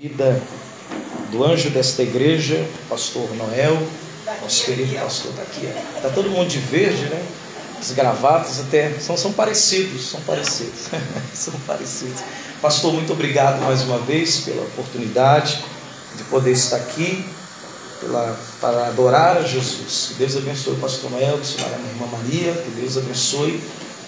[0.00, 0.40] vida
[1.32, 3.76] do anjo desta igreja, pastor Noel,
[4.40, 5.66] nosso querido pastor está aqui.
[5.96, 7.20] Está todo mundo de verde, né?
[7.80, 10.86] As gravatas até são, são parecidos, são parecidos,
[11.34, 12.20] são parecidos.
[12.62, 15.64] Pastor, muito obrigado mais uma vez pela oportunidade
[16.16, 17.24] de poder estar aqui
[18.00, 20.10] pela, para adorar a Jesus.
[20.10, 23.60] Que Deus abençoe o pastor Noel, que a irmã Maria, que Deus abençoe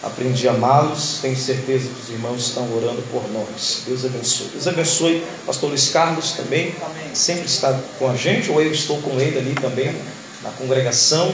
[0.02, 3.82] aprendi a amá-los, tenho certeza que os irmãos estão orando por nós.
[3.86, 4.48] Deus abençoe.
[4.48, 6.74] Deus abençoe pastor Luiz Carlos também,
[7.12, 9.94] sempre está com a gente, ou eu estou com ele ali também
[10.42, 11.32] na congregação,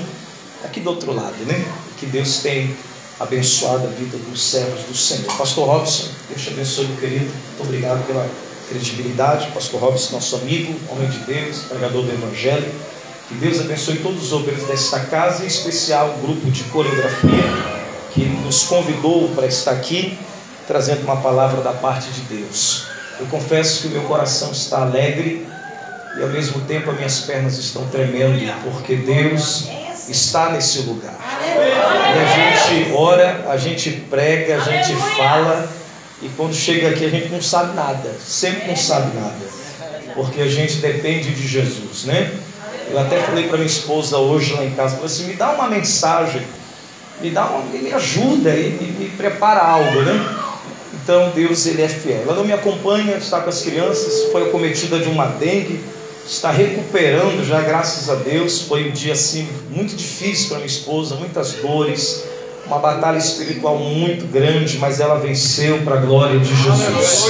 [0.65, 1.65] aqui do outro lado, né?
[1.99, 2.77] Que Deus tem
[3.21, 5.33] abençoado a vida dos servos do Senhor.
[5.37, 7.25] Pastor Robson, Deus te abençoe, meu querido.
[7.25, 8.29] Muito obrigado pela
[8.69, 9.49] credibilidade.
[9.53, 12.71] Pastor Robson, nosso amigo, homem de Deus, pregador do Evangelho.
[13.29, 17.86] Que Deus abençoe todos os obreiros desta casa, em especial o grupo de coreografia
[18.17, 20.19] que nos convidou para estar aqui,
[20.67, 22.87] trazendo uma palavra da parte de Deus.
[23.21, 25.47] Eu confesso que o meu coração está alegre
[26.19, 29.69] e ao mesmo tempo as minhas pernas estão tremendo, porque Deus
[30.09, 31.15] está nesse lugar.
[31.43, 35.69] E a gente ora, a gente prega, a gente fala,
[36.23, 39.47] e quando chega aqui a gente não sabe nada, sempre não sabe nada,
[40.15, 42.33] porque a gente depende de Jesus, né?
[42.91, 45.69] Eu até falei para minha esposa hoje lá em casa, falei assim, me dá uma
[45.69, 46.43] mensagem
[47.21, 50.37] me dá uma, me ajuda e me, me prepara algo, né?
[51.03, 52.23] Então Deus ele é fiel.
[52.23, 55.81] Ela não me acompanha, está com as crianças, foi acometida de uma dengue,
[56.27, 58.63] está recuperando já, graças a Deus.
[58.63, 62.25] Foi um dia assim muito difícil para minha esposa, muitas dores,
[62.67, 67.29] uma batalha espiritual muito grande, mas ela venceu para a glória de Jesus.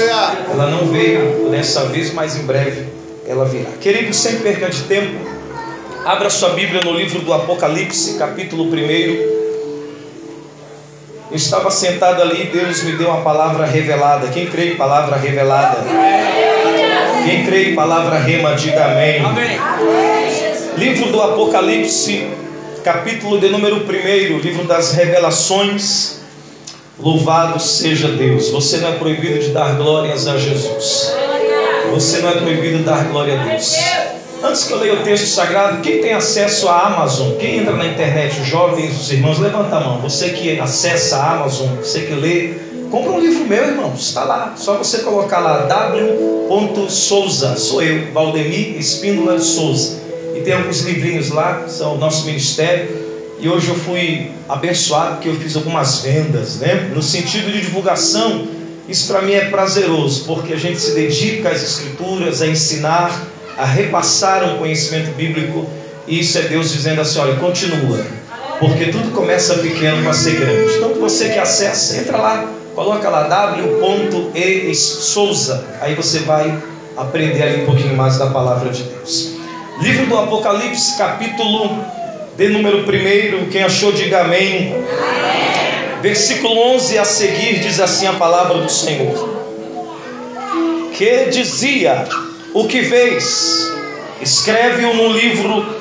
[0.51, 2.87] Ela não veio dessa vez, mas em breve
[3.27, 3.71] ela virá.
[3.81, 5.19] Querido, sem perca de tempo,
[6.05, 9.46] abra sua Bíblia no livro do Apocalipse, capítulo 1.
[11.37, 14.29] Eu estava sentado ali e Deus me deu uma palavra revelada.
[14.29, 15.85] Quem crê em palavra revelada?
[17.27, 19.21] Quem crê em palavra rema, diga amém.
[19.21, 19.61] amém.
[20.79, 22.27] Livro do Apocalipse,
[22.83, 26.21] capítulo de número 1, livro das revelações.
[26.99, 28.49] Louvado seja Deus.
[28.49, 31.13] Você não é proibido de dar glórias a Jesus.
[31.91, 33.77] Você não é proibido de dar glória a Deus.
[34.43, 37.37] Antes que eu leia o texto sagrado, quem tem acesso à Amazon?
[37.39, 40.01] Quem entra na internet, os jovens, os irmãos, levanta a mão.
[40.01, 42.55] Você que acessa a Amazon, você que lê,
[42.91, 43.95] compra um livro meu, irmão.
[43.95, 44.55] Está lá.
[44.57, 46.91] Só você colocar lá w.
[46.91, 47.57] Souza.
[47.57, 50.01] Sou eu, Valdemir Espíndola Souza.
[50.35, 53.07] E tem alguns livrinhos lá, são o nosso ministério.
[53.41, 56.91] E hoje eu fui abençoado porque eu fiz algumas vendas, né?
[56.95, 58.47] No sentido de divulgação,
[58.89, 63.11] isso para mim é prazeroso, porque a gente se dedica às escrituras, a ensinar
[63.57, 65.67] a repassar um conhecimento bíblico.
[66.07, 68.05] E isso é Deus dizendo assim: olha, continua,
[68.59, 70.77] porque tudo começa pequeno para ser grande.
[70.77, 76.57] Então, você que acessa, entra lá, coloca lá w.e Souza, aí você vai
[76.97, 79.37] aprender ali um pouquinho mais da palavra de Deus.
[79.81, 81.85] Livro do Apocalipse, capítulo
[82.37, 84.75] de número 1, quem achou, diga amém.
[84.75, 86.01] amém.
[86.01, 89.37] Versículo 11 a seguir diz assim a palavra do Senhor:
[90.97, 92.07] Que dizia
[92.57, 93.71] o que vês,
[94.19, 95.77] escreve-o no livro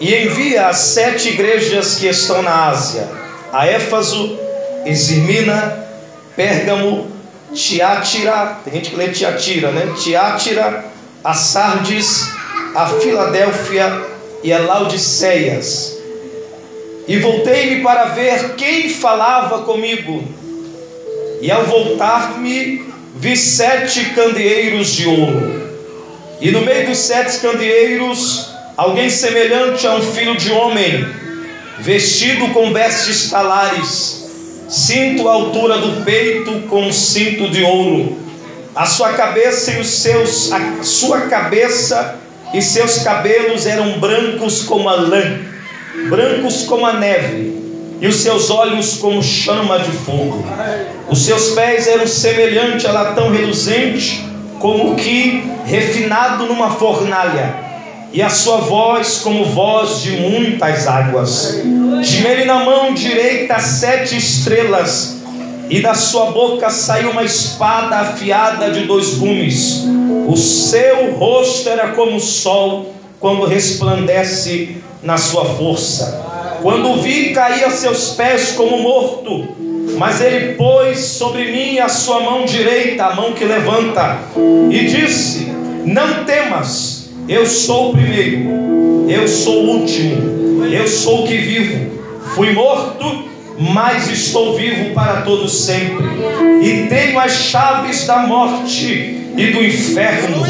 [0.00, 3.06] e envia às sete igrejas que estão na Ásia:
[3.52, 4.38] a Éfaso,
[4.86, 5.86] Esmirna,
[6.34, 7.10] Pérgamo,
[7.52, 9.92] Tiátira, tem gente que lê Tiatira, né?
[10.02, 10.82] Tiátira,
[11.22, 12.26] a Sardes,
[12.74, 14.06] a Filadélfia
[14.42, 15.98] e a Laodiceias.
[17.06, 20.24] E voltei-me para ver quem falava comigo.
[21.42, 22.82] E ao voltar-me,
[23.14, 25.67] vi sete candeeiros de ouro
[26.40, 31.06] e no meio dos sete candeeiros, alguém semelhante a um filho de homem,
[31.80, 34.24] vestido com vestes talares,
[34.68, 38.16] cinto à altura do peito com um cinto de ouro.
[38.74, 42.16] A sua cabeça e os seus a sua cabeça
[42.54, 45.40] e seus cabelos eram brancos como a lã,
[46.08, 47.52] brancos como a neve,
[48.00, 50.44] e os seus olhos como chama de fogo.
[51.10, 54.27] Os seus pés eram semelhantes a latão reluzente
[54.58, 57.54] como que refinado numa fornalha,
[58.12, 61.60] e a sua voz como voz de muitas águas.
[62.02, 65.18] Tinha ele na mão direita sete estrelas,
[65.68, 69.84] e da sua boca saiu uma espada afiada de dois gumes.
[70.26, 76.24] O seu rosto era como o sol quando resplandece na sua força.
[76.62, 79.48] Quando vi, caí a seus pés como morto
[79.96, 84.18] mas ele pôs sobre mim a sua mão direita, a mão que levanta,
[84.70, 85.52] e disse:
[85.84, 91.98] Não temas, eu sou o primeiro, eu sou o último, eu sou o que vivo.
[92.34, 93.24] Fui morto,
[93.58, 96.06] mas estou vivo para todo sempre,
[96.62, 100.44] e tenho as chaves da morte e do inferno.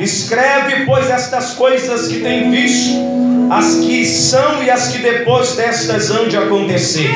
[0.00, 2.96] Escreve, pois, estas coisas que tem visto,
[3.50, 7.10] as que são e as que depois destas hão de acontecer.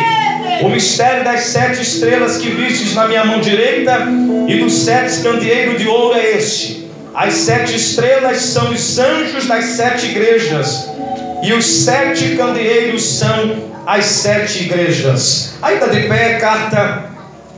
[0.61, 4.07] O mistério das sete estrelas que vistes na minha mão direita
[4.49, 6.89] e dos sete candeeiros de ouro é este.
[7.15, 10.89] As sete estrelas são os anjos das sete igrejas,
[11.43, 13.57] e os sete candeeiros são
[13.87, 15.55] as sete igrejas.
[15.63, 17.11] Ainda de pé, carta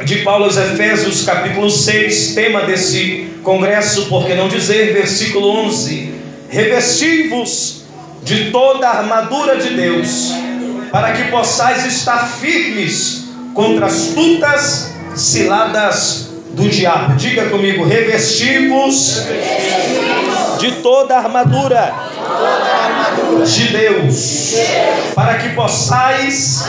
[0.05, 6.15] de Paulo aos Efésios, capítulo 6, tema desse congresso, por que não dizer, versículo 11:
[6.49, 7.85] Revesti-vos
[8.23, 10.33] de toda a armadura de Deus,
[10.91, 17.15] para que possais estar firmes contra as tutas ciladas do diabo.
[17.15, 19.23] Diga comigo: revesti-vos
[20.59, 21.95] de toda a armadura
[23.45, 24.55] de Deus,
[25.15, 26.65] para que possais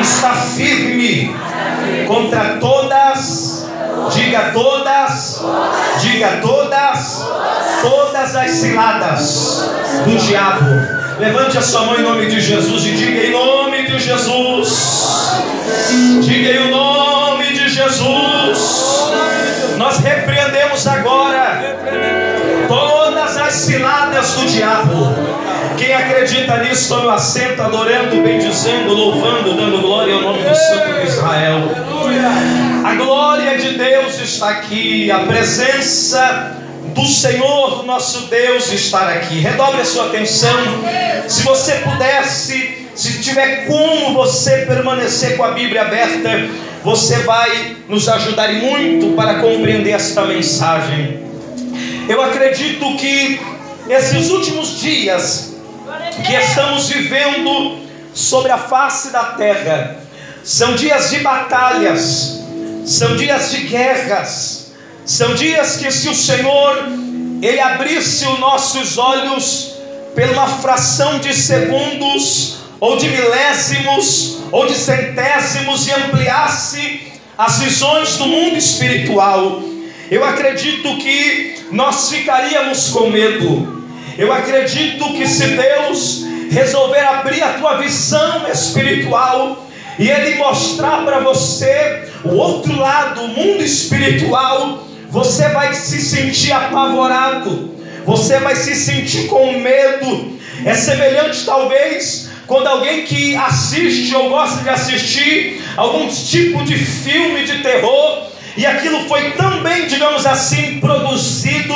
[0.00, 1.34] estar firme
[2.06, 3.66] contra todas,
[4.14, 5.42] diga todas,
[6.00, 7.24] diga todas,
[7.82, 9.70] todas as ciladas
[10.04, 11.03] do diabo.
[11.18, 15.44] Levante a sua mão em nome de Jesus e diga em nome de Jesus.
[16.20, 19.12] Diga em nome de Jesus.
[19.76, 21.76] Nós repreendemos agora
[22.66, 25.14] todas as ciladas do diabo.
[25.78, 31.06] Quem acredita nisso, tome assento, adorando, bendizendo, louvando, dando glória ao nome do Santo de
[31.06, 31.70] Israel.
[32.84, 39.38] A glória de Deus está aqui, a presença do Senhor nosso Deus estar aqui.
[39.38, 40.56] Redobre a sua atenção.
[41.28, 46.30] Se você pudesse, se tiver como você permanecer com a Bíblia aberta,
[46.82, 51.24] você vai nos ajudar muito para compreender esta mensagem.
[52.08, 53.40] Eu acredito que
[53.88, 55.54] esses últimos dias
[56.26, 57.78] que estamos vivendo
[58.12, 59.96] sobre a face da terra
[60.42, 62.44] são dias de batalhas,
[62.84, 64.63] são dias de guerras,
[65.04, 66.88] são dias que se o Senhor
[67.42, 69.74] ele abrisse os nossos olhos
[70.14, 78.16] pela uma fração de segundos ou de milésimos ou de centésimos e ampliasse as visões
[78.16, 79.62] do mundo espiritual,
[80.10, 83.84] eu acredito que nós ficaríamos com medo.
[84.16, 89.66] Eu acredito que se Deus resolver abrir a tua visão espiritual
[89.98, 96.50] e Ele mostrar para você o outro lado, o mundo espiritual, você vai se sentir
[96.50, 97.72] apavorado,
[98.04, 100.36] você vai se sentir com medo.
[100.64, 107.44] É semelhante, talvez, quando alguém que assiste ou gosta de assistir algum tipo de filme
[107.44, 108.26] de terror
[108.56, 111.74] e aquilo foi tão bem, digamos assim, produzido,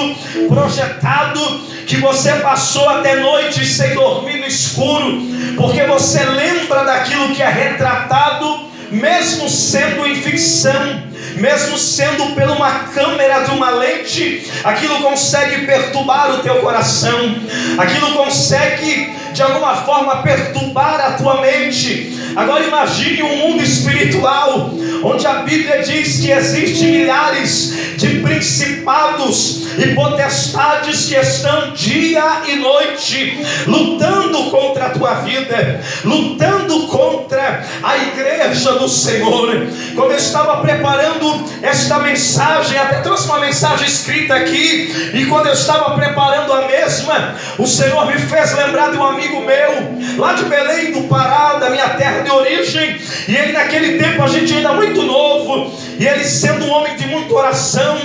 [0.48, 1.40] projetado,
[1.86, 5.22] que você passou até noite sem dormir no escuro,
[5.56, 12.70] porque você lembra daquilo que é retratado, mesmo sendo em ficção mesmo sendo pela uma
[12.86, 17.36] câmera de uma lente, aquilo consegue perturbar o teu coração,
[17.78, 22.17] aquilo consegue de alguma forma perturbar a tua mente.
[22.38, 24.70] Agora imagine um mundo espiritual,
[25.02, 32.54] onde a Bíblia diz que existem milhares de principados e potestades que estão dia e
[32.54, 39.66] noite lutando contra a tua vida, lutando contra a igreja do Senhor.
[39.96, 45.54] Quando eu estava preparando esta mensagem, até trouxe uma mensagem escrita aqui, e quando eu
[45.54, 50.44] estava preparando a mesma, o Senhor me fez lembrar de um amigo meu, lá de
[50.44, 54.74] Belém do Pará, da minha terra de origem, e ele naquele tempo a gente ainda
[54.74, 57.96] muito novo, e ele sendo um homem de muita oração,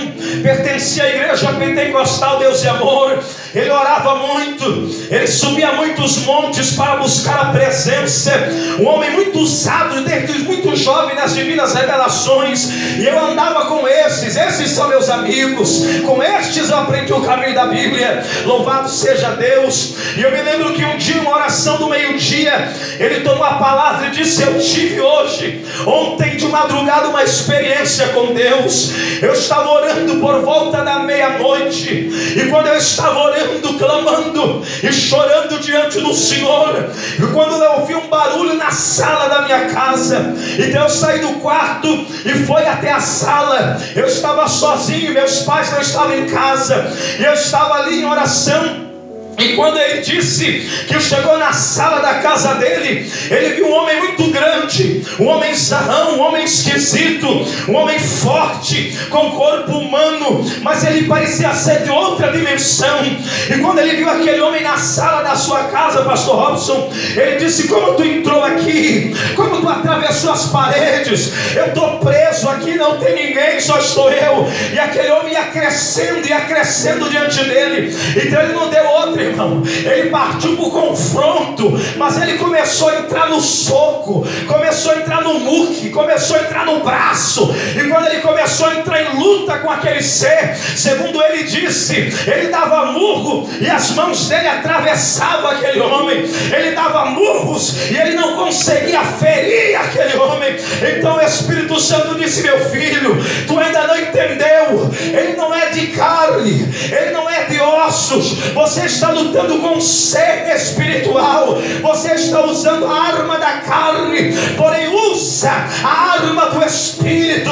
[0.42, 3.22] pertencia à igreja pentecostal Deus e Amor,
[3.54, 8.32] ele orava muito, ele subia muitos montes para buscar a presença,
[8.80, 12.68] um homem muito usado desde muito jovem nas divinas revelações,
[12.98, 17.54] e eu andava com esses, esses são meus amigos, com estes eu aprendi o caminho
[17.54, 21.88] da Bíblia, louvado seja Deus, e eu me lembro que um dia, uma oração do
[21.88, 28.08] meio-dia, ele tomou a palavra e disse: Eu tive hoje, ontem de madrugada, uma experiência
[28.08, 28.92] com Deus,
[29.22, 33.43] eu estava orando por volta da meia-noite, e quando eu estava orando,
[33.78, 39.42] clamando e chorando diante do Senhor, e quando eu ouvi um barulho na sala da
[39.42, 43.80] minha casa, então eu saí do quarto e fui até a sala.
[43.94, 48.93] Eu estava sozinho, meus pais não estavam em casa, e eu estava ali em oração.
[49.38, 50.44] E quando ele disse
[50.86, 55.54] que chegou na sala da casa dele, ele viu um homem muito grande, um homem
[55.54, 57.26] sarrão, um homem esquisito,
[57.68, 63.04] um homem forte, com corpo humano, mas ele parecia ser de outra dimensão.
[63.04, 67.66] E quando ele viu aquele homem na sala da sua casa, Pastor Robson, ele disse:
[67.66, 69.14] Como tu entrou aqui?
[69.34, 71.32] Como tu atravessou as paredes?
[71.56, 74.46] Eu estou preso aqui, não tem ninguém, só estou eu.
[74.72, 77.94] E aquele homem ia crescendo, ia crescendo diante dele.
[78.16, 79.62] Então ele não deu outra irmão.
[79.64, 85.22] Ele partiu para o confronto, mas ele começou a entrar no soco, começou a entrar
[85.22, 87.54] no muque, começou a entrar no braço.
[87.76, 91.94] E quando ele começou a entrar em luta com aquele ser, segundo ele disse,
[92.26, 96.24] ele dava murro e as mãos dele atravessavam aquele homem.
[96.54, 100.56] Ele dava murros e ele não conseguia ferir aquele homem.
[100.96, 103.16] Então o Espírito Santo disse: Meu filho,
[103.46, 104.90] tu ainda não entendeu.
[105.12, 108.38] Ele não é de carne, ele não é de ossos.
[108.54, 111.58] Você está lutando com ser espiritual.
[111.82, 115.50] Você está usando a arma da carne, porém usa
[115.82, 117.50] a arma do Espírito,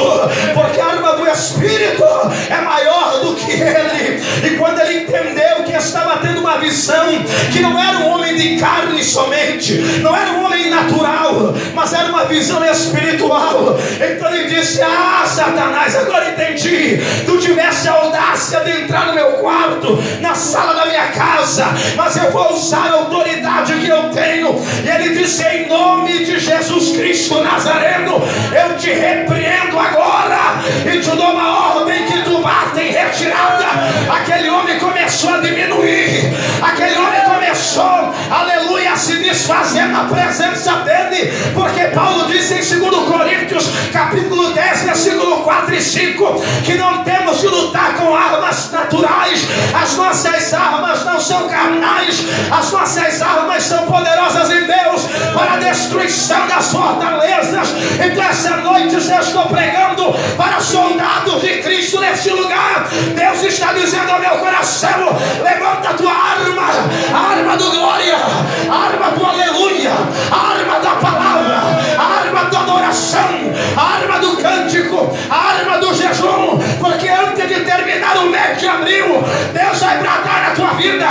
[0.53, 2.03] porque a arma do Espírito
[2.49, 4.21] é maior do que ele.
[4.43, 7.05] E quando ele entendeu que estava tendo uma visão,
[7.51, 12.09] que não era um homem de carne somente, não era um homem natural, mas era
[12.09, 13.77] uma visão espiritual.
[13.95, 16.99] Então ele disse: Ah, Satanás, agora entendi.
[17.25, 21.52] Tu tivesse a audácia de entrar no meu quarto, na sala da minha casa,
[21.95, 24.55] mas eu vou usar a autoridade que eu tenho.
[24.83, 28.21] E ele disse: Em nome de Jesus Cristo Nazareno,
[28.53, 33.65] eu te repreendo agora e te dou uma ordem que tu bata em retirada.
[34.09, 37.12] Aquele homem começou a diminuir, aquele homem
[38.29, 44.83] aleluia, a se desfazer na presença dele, porque Paulo disse em 2 Coríntios, capítulo 10,
[44.83, 49.47] versículo 4 e 5, que não temos que lutar com armas naturais,
[49.81, 55.01] as nossas armas não são carnais, as nossas armas são poderosas em Deus
[55.33, 57.69] para a destruição das fortalezas.
[58.03, 62.87] Então, essa noite eu estou pregando para soldados de Cristo neste lugar.
[63.15, 66.67] Deus está dizendo ao meu coração: levanta a tua arma,
[67.13, 68.17] arma do glória,
[68.69, 69.91] arma do aleluia,
[70.31, 71.82] arma da palavra, arma
[72.73, 78.29] da adoração, a arma do cântico, a arma do jejum, porque antes de terminar o
[78.29, 81.07] mês de abril, Deus vai bradar na tua vida,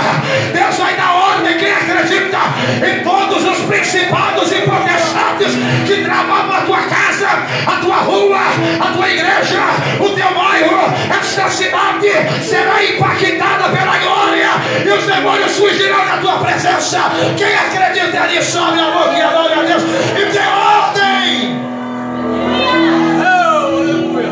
[0.53, 1.57] Deus vai dar ordem.
[1.57, 2.37] Quem acredita
[2.85, 5.53] em todos os principados e potestades
[5.87, 7.29] que travavam a tua casa,
[7.67, 8.39] a tua rua,
[8.79, 9.61] a tua igreja,
[9.99, 12.09] o teu bairro, esta cidade
[12.41, 14.49] será impactada pela glória
[14.85, 16.99] e os demônios fugirão da tua presença.
[17.37, 21.02] Quem acredita nisso, abre a boca e adore a Deus e dê ordem.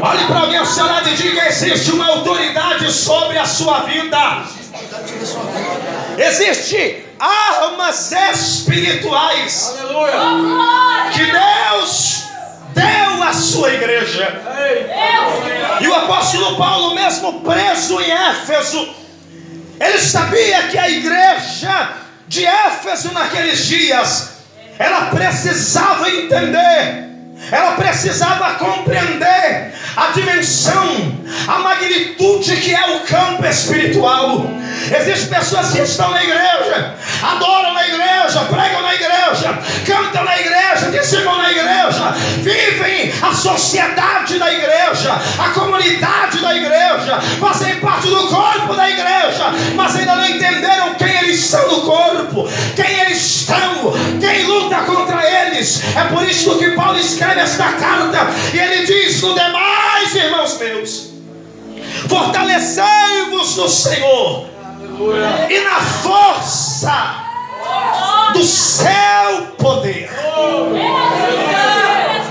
[0.04, 4.44] Olhe para alguém ao seu lado e diga: existe uma autoridade sobre a sua vida.
[6.18, 9.76] Existe armas espirituais
[11.14, 12.24] que Deus
[12.74, 14.42] deu à sua igreja.
[15.82, 18.96] E o apóstolo Paulo, mesmo preso em Éfeso,
[19.80, 21.94] ele sabia que a igreja
[22.28, 24.32] de Éfeso naqueles dias,
[24.80, 27.11] ela precisava entender
[27.50, 34.46] ela precisava compreender a dimensão, a magnitude que é o campo espiritual.
[34.92, 40.92] Existem pessoas que estão na igreja, adoram na igreja, pregam na igreja, cantam na igreja,
[40.92, 48.28] dizimam na igreja, vivem a sociedade da igreja, a comunidade da igreja, fazem parte do
[48.28, 53.94] corpo da igreja, mas ainda não entenderam quem eles são no corpo, quem eles estão,
[54.20, 55.82] quem luta contra eles.
[55.96, 61.12] É por isso que Paulo escreve esta carta e ele diz: No demais, irmãos meus,
[62.08, 64.50] fortalecei-vos no Senhor
[65.50, 67.16] e na força
[68.34, 68.92] do seu
[69.58, 70.10] poder.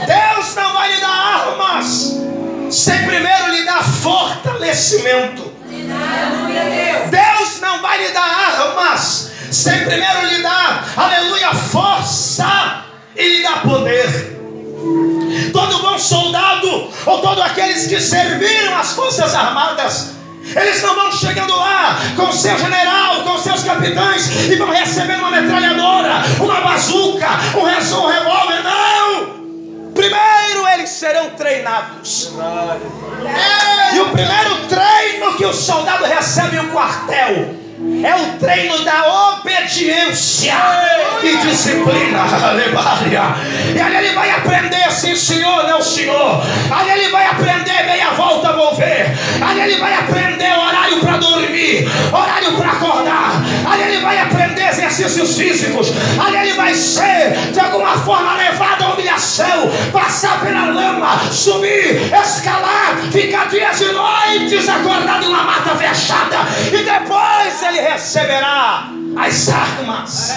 [0.07, 2.21] Deus não vai lhe dar armas
[2.71, 5.53] sem primeiro lhe dar fortalecimento.
[7.11, 12.85] Deus não vai lhe dar armas sem primeiro lhe dar, aleluia, força
[13.17, 14.40] e lhe dar poder.
[15.53, 20.11] Todo bom soldado, ou todos aqueles que serviram as forças armadas,
[20.57, 25.31] eles não vão chegando lá com seu general, com seus capitães e vão recebendo uma
[25.31, 28.63] metralhadora, uma bazuca, um, um revólver.
[28.65, 29.91] Não!
[29.95, 32.33] Primeiro eles serão treinados.
[33.95, 37.60] E o primeiro treino que o soldado recebe em um quartel
[38.05, 40.55] é o treino da obediência
[41.23, 42.21] e disciplina.
[42.21, 43.23] Aleluia.
[43.75, 46.43] E ali ele vai aprender sim, senhor, não, senhor.
[46.71, 49.07] Ali ele vai aprender meia volta, vou ver.
[49.41, 53.43] Ali ele vai aprender horário para dormir, horário para acordar.
[53.71, 54.19] Ali ele vai
[56.91, 63.93] ser de alguma forma levado à humilhação, passar pela lama, subir, escalar, ficar dias e
[63.93, 66.37] noites acordado em uma mata fechada,
[66.69, 70.35] e depois ele receberá as armas.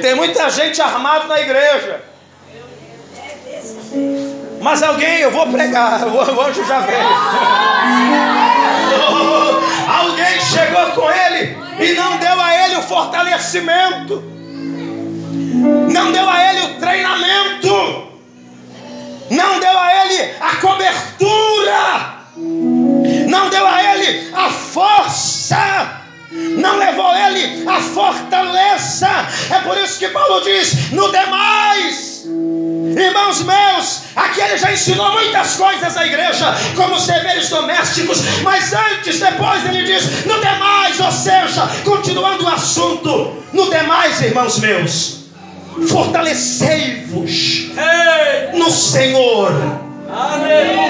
[0.00, 2.02] Tem muita gente armada na igreja.
[4.60, 6.98] Mas alguém, eu vou pregar, o anjo já veio.
[9.98, 14.22] alguém chegou com ele e não deu a ele o fortalecimento,
[15.92, 18.08] não deu a ele o treinamento,
[19.30, 22.14] não deu a ele a cobertura,
[23.28, 25.94] não deu a ele a força.
[26.30, 29.08] Não levou ele a fortaleza.
[29.50, 35.56] É por isso que Paulo diz: no demais, irmãos meus, aqui ele já ensinou muitas
[35.56, 41.12] coisas à igreja, como os deveres domésticos, mas antes, depois ele diz: no demais, ou
[41.12, 45.18] seja, continuando o assunto, no demais, irmãos meus,
[45.88, 47.70] fortalecei-vos
[48.54, 49.52] no Senhor.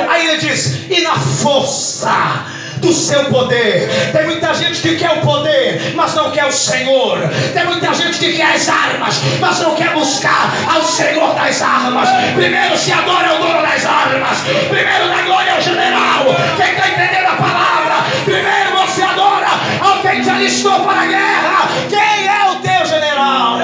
[0.08, 2.47] Aí ele diz: e na força
[2.78, 3.88] do seu poder.
[4.12, 7.18] Tem muita gente que quer o poder, mas não quer o Senhor.
[7.52, 12.08] Tem muita gente que quer as armas, mas não quer buscar ao Senhor das armas.
[12.35, 14.38] Primeiro se adora o dono das armas.
[14.68, 16.25] Primeiro da glória ao general.
[16.56, 17.94] Quem está entendendo a palavra?
[18.25, 19.49] Primeiro você adora
[19.80, 21.68] alguém que alistou para a guerra.
[21.88, 23.58] Quem é o teu general?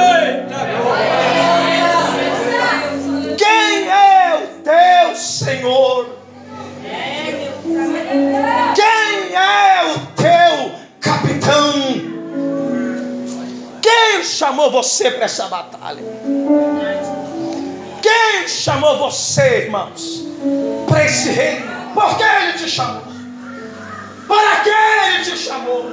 [3.36, 6.24] Quem é o teu Senhor?
[8.74, 9.03] Quem
[9.34, 11.72] é o teu capitão?
[13.82, 16.02] Quem chamou você para essa batalha?
[18.02, 20.22] Quem chamou você, irmãos,
[20.86, 21.66] para esse reino?
[21.94, 23.02] Por que ele te chamou?
[24.26, 25.84] Para que ele te chamou?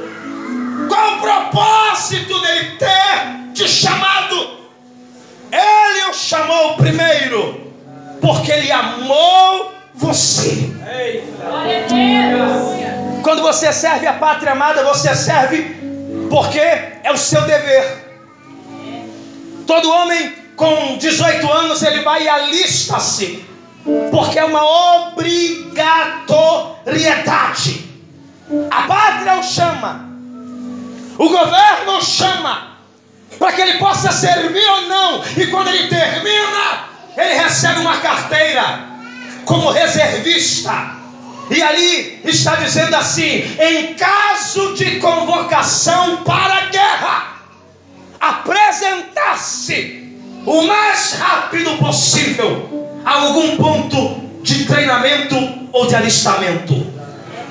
[0.87, 4.61] Qual o propósito dele ter te chamado?
[5.51, 7.73] Ele o chamou primeiro,
[8.21, 10.71] porque ele amou você.
[13.23, 15.75] Quando você serve a pátria amada, você serve
[16.29, 18.09] porque é o seu dever.
[19.67, 23.45] Todo homem com 18 anos ele vai e alista-se,
[24.09, 24.63] porque é uma
[25.07, 27.91] obrigatoriedade.
[28.69, 30.05] A pátria o chama,
[31.17, 32.77] o governo o chama,
[33.39, 38.81] para que ele possa servir ou não, e quando ele termina, ele recebe uma carteira
[39.45, 41.00] como reservista.
[41.51, 47.35] E ali está dizendo assim: em caso de convocação para a guerra,
[48.21, 55.35] apresentar-se o mais rápido possível a algum ponto de treinamento
[55.73, 56.87] ou de alistamento.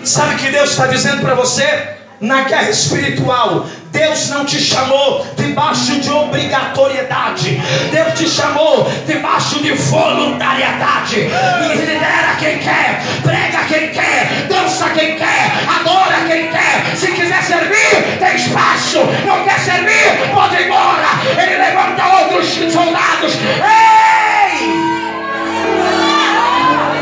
[0.02, 1.96] Sabe o que Deus está dizendo para você?
[2.22, 7.60] Na guerra espiritual, Deus não te chamou debaixo de obrigatoriedade.
[7.90, 11.16] Deus te chamou debaixo de voluntariedade.
[11.16, 16.96] Lidera quem quer, prega quem quer, dança quem quer, adora quem quer.
[16.96, 18.98] Se quiser servir, tem espaço.
[19.26, 21.08] Não quer servir, pode ir embora.
[21.42, 23.32] Ele levanta outros soldados.
[23.34, 25.00] Ei!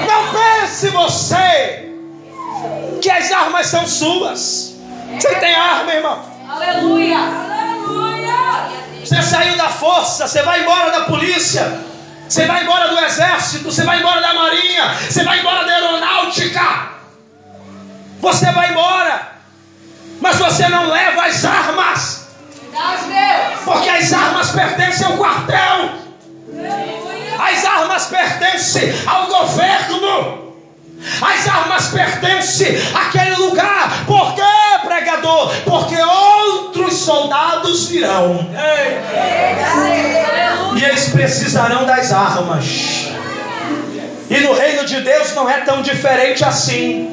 [0.06, 1.88] Não pense você
[3.02, 4.74] que as armas são suas.
[5.18, 6.37] Você tem arma, irmão.
[6.58, 7.18] Aleluia!
[7.18, 8.34] Aleluia!
[9.04, 11.80] Você saiu da força, você vai embora da polícia,
[12.28, 16.88] você vai embora do exército, você vai embora da marinha, você vai embora da aeronáutica.
[18.20, 19.28] Você vai embora,
[20.20, 22.28] mas você não leva as armas.
[23.64, 25.90] Porque as armas pertencem ao quartel.
[27.38, 30.47] As armas pertencem ao governo.
[31.20, 34.04] As armas pertencem àquele lugar.
[34.06, 34.42] Por quê,
[34.86, 35.52] pregador?
[35.64, 38.48] Porque outros soldados virão.
[40.76, 43.08] E eles precisarão das armas.
[44.30, 47.08] E no reino de Deus não é tão diferente assim.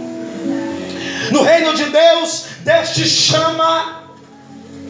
[1.31, 4.03] No reino de Deus, Deus te chama,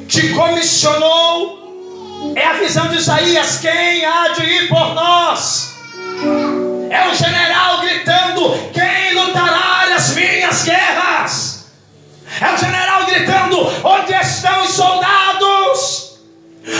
[0.07, 1.63] te comissionou.
[2.35, 5.75] É a visão de Isaías: quem há de ir por nós?
[6.89, 11.65] É o general gritando: Quem lutará as minhas guerras?
[12.41, 16.19] É o general gritando: Onde estão os soldados?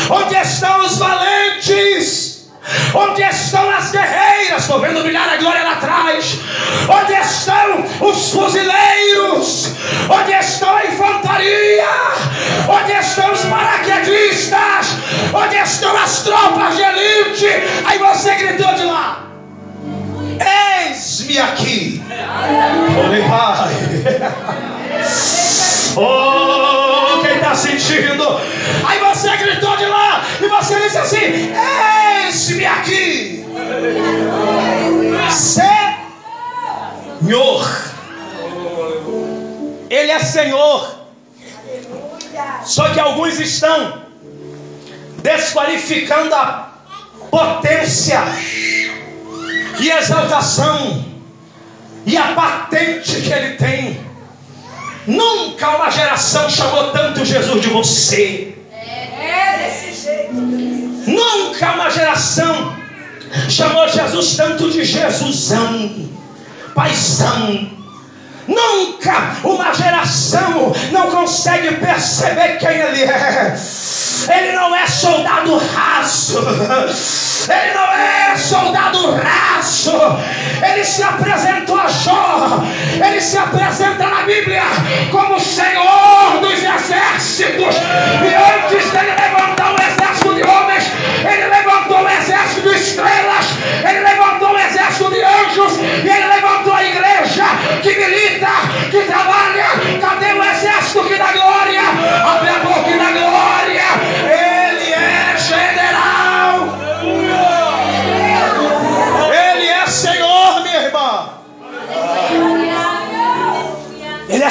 [0.09, 2.49] Onde estão os valentes?
[2.93, 4.63] Onde estão as guerreiras?
[4.63, 6.39] Estou vendo brilhar a glória lá atrás.
[6.89, 9.71] Onde estão os fuzileiros?
[10.09, 11.87] Onde estão a infantaria?
[12.67, 14.97] Onde estão os paraquedistas?
[15.33, 17.47] Onde estão as tropas de elite?
[17.85, 19.34] Aí você gritou de lá.
[20.39, 22.01] Eis-me aqui.
[25.97, 28.27] Oh, quem está está sentindo.
[28.85, 31.53] Aí você gritou de lá e você disse assim:
[32.25, 33.45] Eis-me aqui.
[37.21, 37.85] Senhor.
[39.89, 40.95] Ele é Senhor.
[42.65, 44.01] Só que alguns estão
[45.21, 46.73] desqualificando a
[47.31, 48.19] potência
[49.79, 51.05] e exaltação
[52.05, 54.05] e a patente que ele tem.
[55.07, 58.55] Nunca uma geração chamou tanto Jesus de você.
[58.71, 60.33] É desse jeito.
[60.33, 62.75] Nunca uma geração
[63.49, 66.09] chamou Jesus tanto de Jesusão,
[66.73, 67.75] paisão,
[68.47, 73.55] Nunca uma geração não consegue perceber quem ele é.
[74.29, 76.39] Ele não é soldado raso.
[77.49, 79.91] Ele não é soldado raso.
[80.61, 82.63] Ele se apresentou a Jó.
[83.05, 84.63] Ele se apresenta na Bíblia
[85.11, 87.75] como Senhor dos exércitos.
[87.75, 90.91] E antes dele levantar um exército de homens,
[91.23, 93.45] ele levantou um exército de estrelas.
[93.87, 95.77] Ele levantou um exército de anjos.
[95.77, 97.45] E ele levantou a igreja
[97.81, 98.47] que milita
[98.89, 99.65] que trabalha.
[100.01, 101.81] Cadê o exército que dá glória?
[102.25, 103.34] Abre a boca e dá glória.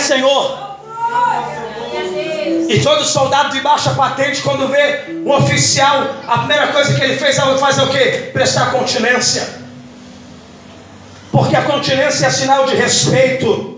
[0.05, 0.75] Senhor.
[2.69, 7.17] E todo soldado de baixa patente, quando vê um oficial, a primeira coisa que ele
[7.17, 8.31] fez é fazer o quê?
[8.33, 9.49] Prestar continência.
[11.31, 13.74] Porque a continência é sinal de respeito.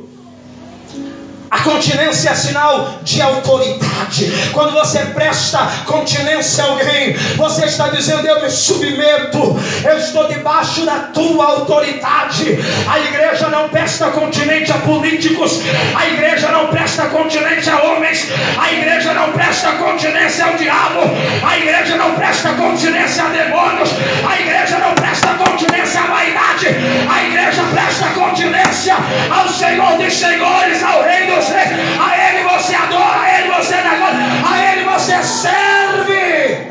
[1.57, 4.31] A continência é sinal de autoridade.
[4.53, 10.85] Quando você presta continência a alguém, você está dizendo: Eu me submeto, eu estou debaixo
[10.85, 12.59] da tua autoridade.
[12.87, 15.62] A igreja não presta continente a políticos,
[15.97, 21.01] a igreja não presta continente a homens, a igreja não presta continência ao diabo,
[21.42, 23.90] a igreja não presta continência a demônios,
[24.29, 26.66] a igreja não presta continência à vaidade,
[27.09, 28.95] a igreja presta continência
[29.31, 31.69] ao Senhor dos Senhores, ao Rei dos Reis.
[32.01, 36.67] A Ele você adora, a Ele você dá glória, a Ele você serve.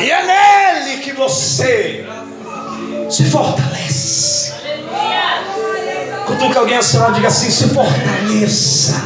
[0.00, 2.06] E é nele que você
[3.10, 4.54] se fortalece.
[6.26, 9.04] Cutuca alguém lá, diga assim: se fortaleça.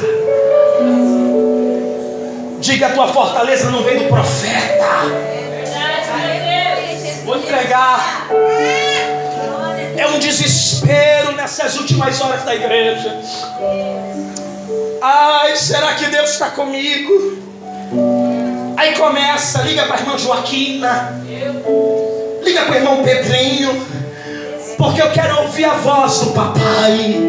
[2.60, 5.30] Diga a tua fortaleza não vem do profeta.
[7.24, 8.28] Vou entregar.
[10.00, 13.20] É um desespero nessas últimas horas da igreja.
[15.02, 17.12] Ai, será que Deus está comigo?
[18.78, 21.22] Aí começa, liga para a irmã Joaquina,
[22.42, 23.86] liga para o irmão Pedrinho,
[24.78, 27.20] porque eu quero ouvir a voz do papai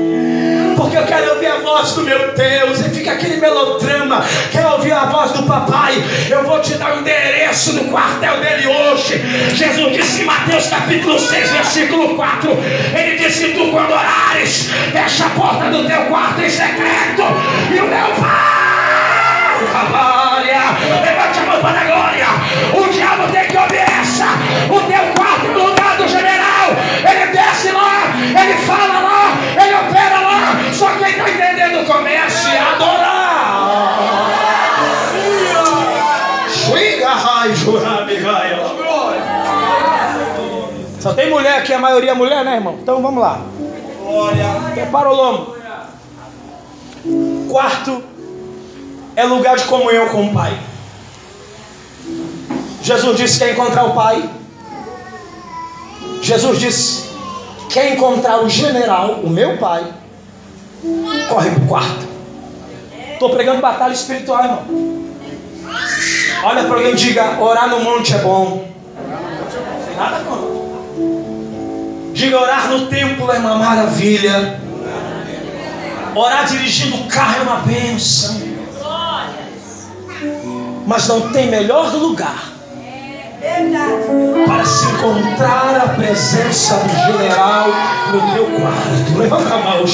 [0.81, 2.79] porque eu quero ouvir a voz do meu Deus.
[2.79, 4.25] E fica aquele melodrama.
[4.51, 5.93] Quero ouvir a voz do papai.
[6.29, 9.21] Eu vou te dar o endereço do quartel dele hoje.
[9.53, 12.51] Jesus disse em Mateus capítulo 6, versículo 4.
[12.95, 17.23] Ele disse: Tu quando orares, fecha a porta do teu quarto em secreto.
[17.71, 18.61] E o meu pai.
[19.89, 20.61] Glória,
[21.05, 22.27] levante a mão para a glória.
[22.73, 24.25] O diabo tem que essa.
[24.69, 26.75] O teu quarto é o lugar do general.
[27.07, 29.10] Ele desce lá, ele fala lá.
[30.81, 33.61] Só quem está entendendo comece a adorar.
[40.99, 42.79] Só tem mulher aqui, a maioria é mulher, né, irmão?
[42.81, 43.41] Então vamos lá.
[44.73, 45.55] Prepara o lombo.
[47.47, 48.03] Quarto
[49.15, 50.57] é lugar de comunhão com o Pai.
[52.81, 54.27] Jesus disse que quer encontrar o Pai.
[56.23, 57.07] Jesus disse:
[57.69, 60.00] quer encontrar o general, o meu Pai,
[61.29, 62.07] corre para o quarto.
[63.13, 65.01] Estou pregando batalha espiritual, irmão.
[66.43, 68.67] Olha para alguém e diga: orar no monte é bom.
[69.97, 70.61] Nada contra.
[72.13, 74.59] Diga: orar no templo é uma maravilha.
[76.15, 78.41] Orar dirigindo o carro é uma bênção.
[80.85, 82.51] Mas não tem melhor lugar
[84.45, 87.67] para se encontrar a presença do general
[88.11, 89.17] no teu quarto.
[89.17, 89.85] Levanta a mão.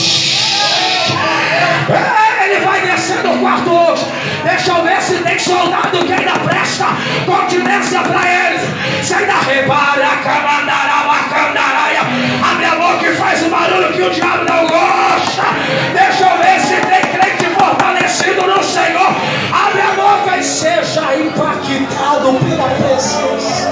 [2.44, 4.06] Ele vai descer no quarto hoje.
[4.44, 6.86] Deixa eu ver se tem soldado que ainda presta
[7.26, 8.62] continência para eles.
[9.06, 12.02] Se ainda repara, camandaraia,
[12.52, 15.44] abre a boca e faz o barulho que o diabo não gosta.
[15.94, 19.16] Deixa eu ver se tem crente fortalecido no Senhor.
[19.52, 23.68] Abre a boca e seja impactado pela presença.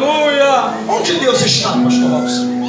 [0.00, 0.74] Aleluia.
[0.88, 2.60] Onde Deus está, pastor Robson?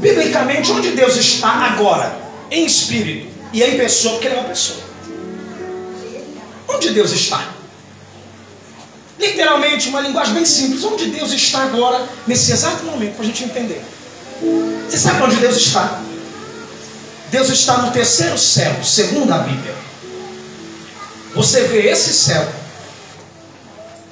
[0.00, 2.16] biblicamente, onde Deus está agora?
[2.50, 4.78] Em espírito e em pessoa, porque Ele é uma pessoa.
[6.68, 7.54] Onde Deus está?
[9.18, 10.84] Literalmente, uma linguagem bem simples.
[10.84, 13.82] Onde Deus está agora, nesse exato momento, para a gente entender.
[14.88, 16.00] Você sabe onde Deus está?
[17.30, 19.74] Deus está no terceiro céu, segundo a Bíblia.
[21.34, 22.48] Você vê esse céu,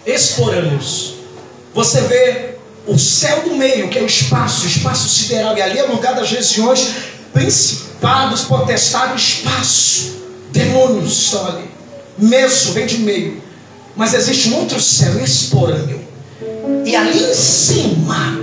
[0.04, 1.15] esporâneos.
[1.76, 2.54] Você vê
[2.86, 5.92] o céu do meio, que é o espaço, o espaço sideral, e ali é o
[5.92, 6.88] lugar das regiões,
[7.34, 10.16] principados, potestades, espaço.
[10.52, 11.70] Demônios estão ali.
[12.16, 13.42] Meso vem de meio.
[13.94, 16.00] Mas existe um outro céu esporâneo.
[16.86, 18.40] E ali em cima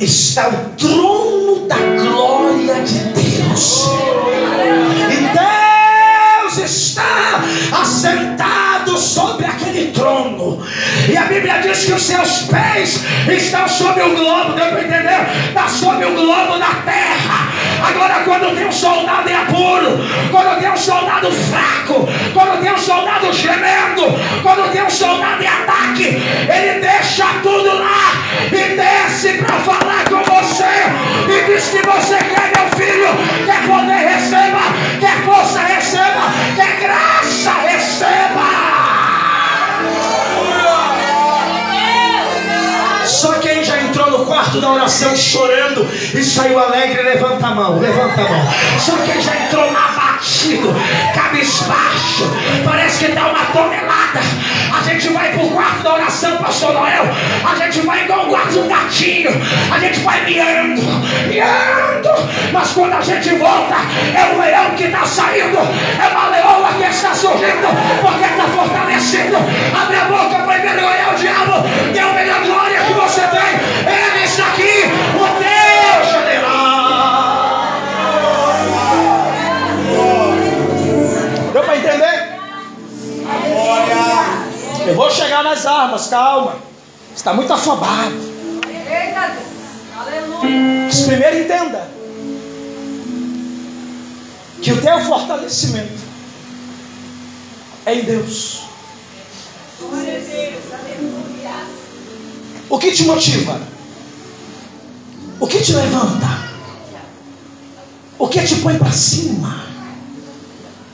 [0.00, 3.84] está o trono da glória de Deus.
[5.10, 7.44] E Deus está
[7.78, 10.62] assentado sobre aquele trono.
[11.08, 15.48] E a Bíblia diz que os seus pés estão sobre o globo, deu para entender?
[15.48, 17.48] Está sobre o globo da terra.
[17.88, 19.98] Agora, quando tem um soldado em apuro,
[20.30, 24.02] quando tem um soldado fraco, quando tem um soldado gemendo,
[24.42, 28.12] quando tem um soldado em ataque, ele deixa tudo lá
[28.46, 30.64] e desce para falar com você.
[31.28, 33.08] E diz que você quer, meu filho,
[33.46, 34.60] quer poder receba,
[35.00, 38.69] quer força receba, quer graça receba.
[43.20, 47.78] Só quem já entrou no quarto da oração chorando e saiu alegre, levanta a mão,
[47.78, 48.48] levanta a mão.
[48.78, 49.70] Só quem já entrou
[50.20, 50.74] abatido,
[51.14, 52.30] cabisbaixo,
[52.64, 54.20] parece que dá uma tonelada.
[54.78, 57.04] A gente vai pro quarto da oração, pastor Noel.
[57.50, 59.30] A gente vai igual um gatinho.
[59.74, 60.82] A gente vai miando,
[61.26, 62.10] miando.
[62.52, 63.76] Mas quando a gente volta,
[64.14, 67.68] é o leão que está saindo, é uma leoa que está surgindo,
[68.02, 69.36] porque está fortalecido.
[69.82, 71.52] Abre a boca para envergonhar o diabo.
[72.10, 73.92] A melhor glória que você tem.
[73.92, 76.29] Ele está aqui, o Deus
[81.80, 82.40] Entender?
[84.86, 86.56] Eu vou chegar nas armas, calma.
[87.16, 88.30] Está muito afobado.
[90.86, 91.88] Mas primeiro entenda
[94.62, 96.00] que o teu fortalecimento
[97.86, 98.60] é em Deus.
[102.68, 103.60] O que te motiva?
[105.40, 106.50] O que te levanta?
[108.18, 109.69] O que te põe para cima?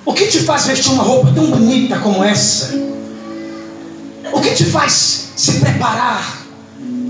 [0.07, 2.73] O que te faz vestir uma roupa tão bonita como essa?
[4.33, 6.42] O que te faz se preparar,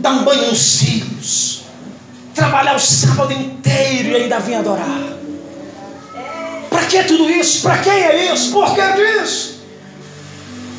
[0.00, 1.62] dar um banho nos filhos,
[2.34, 5.18] trabalhar o sábado inteiro e ainda vir adorar?
[6.70, 7.60] Para que tudo isso?
[7.60, 8.50] Para quem é isso?
[8.50, 9.56] Por que disso?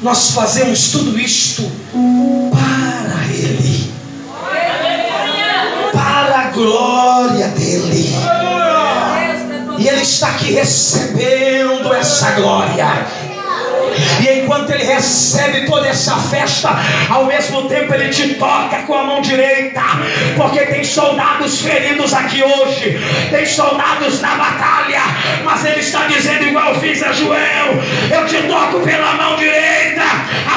[0.01, 1.71] Nós fazemos tudo isto
[2.51, 3.91] para Ele,
[5.93, 7.16] para a glória
[10.11, 13.05] está aqui recebendo essa glória.
[14.21, 16.69] E enquanto ele recebe toda essa festa,
[17.09, 19.81] ao mesmo tempo ele te toca com a mão direita,
[20.35, 22.99] porque tem soldados feridos aqui hoje,
[23.31, 25.01] tem soldados na batalha,
[25.43, 30.03] mas ele está dizendo, igual fiz a Joel: Eu te toco pela mão direita,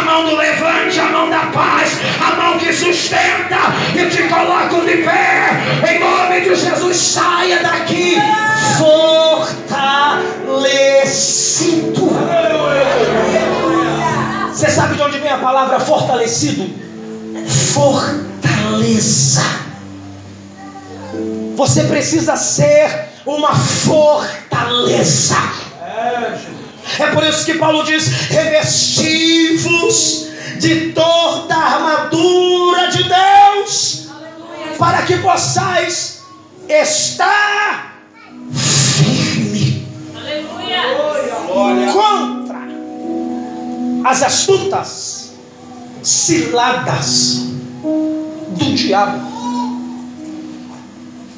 [0.01, 3.57] a mão do levante, a mão da paz, a mão que sustenta,
[3.95, 5.51] e te coloco de pé,
[5.91, 8.17] em nome de Jesus, saia daqui
[8.79, 9.61] fortalecido.
[14.49, 16.67] Você sabe de onde vem a palavra fortalecido?
[17.75, 19.43] Fortaleza.
[21.57, 25.37] Você precisa ser uma fortaleza.
[26.99, 30.27] É por isso que Paulo diz: revestivos
[30.59, 34.09] de toda a armadura de Deus,
[34.79, 36.23] para que possais
[36.69, 38.03] estar
[38.53, 39.87] firme
[41.93, 42.61] contra
[44.05, 45.33] as astutas
[46.03, 47.41] ciladas
[47.83, 49.31] do diabo.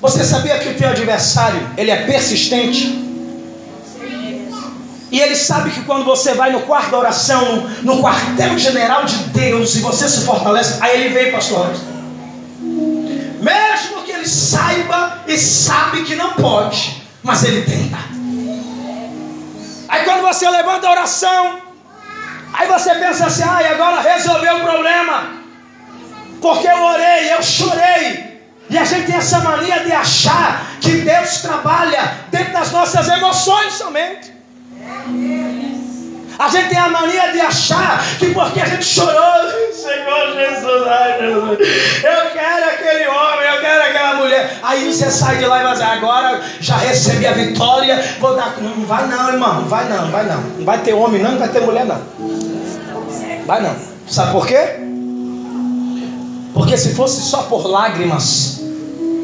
[0.01, 3.12] Você sabia que o teu adversário ele é persistente?
[5.13, 9.05] E ele sabe que quando você vai no quarto da oração, no, no quartel general
[9.05, 11.71] de Deus, e você se fortalece, aí ele vem, pastor.
[13.43, 17.99] Mesmo que ele saiba e sabe que não pode, mas ele tenta.
[19.87, 21.61] Aí quando você levanta a oração,
[22.55, 25.43] aí você pensa assim, ai, ah, agora resolveu o problema.
[26.41, 28.41] Porque eu orei, eu chorei.
[28.71, 33.75] E a gente tem essa mania de achar que Deus trabalha dentro das nossas emoções
[33.75, 34.42] somente.
[36.39, 39.15] A gente tem a mania de achar que porque a gente chorou,
[39.73, 41.59] Senhor Jesus, ai Jesus,
[42.03, 44.59] eu quero aquele homem, eu quero aquela mulher.
[44.63, 48.57] Aí você sai de lá e vai dizer, agora já recebi a vitória, vou dar.
[48.61, 50.41] Não, não vai não, irmão, não vai não, vai não.
[50.41, 52.01] Não vai ter homem não, não vai ter mulher não.
[53.47, 53.77] Vai não.
[54.09, 54.81] Sabe por quê?
[56.55, 58.61] Porque se fosse só por lágrimas,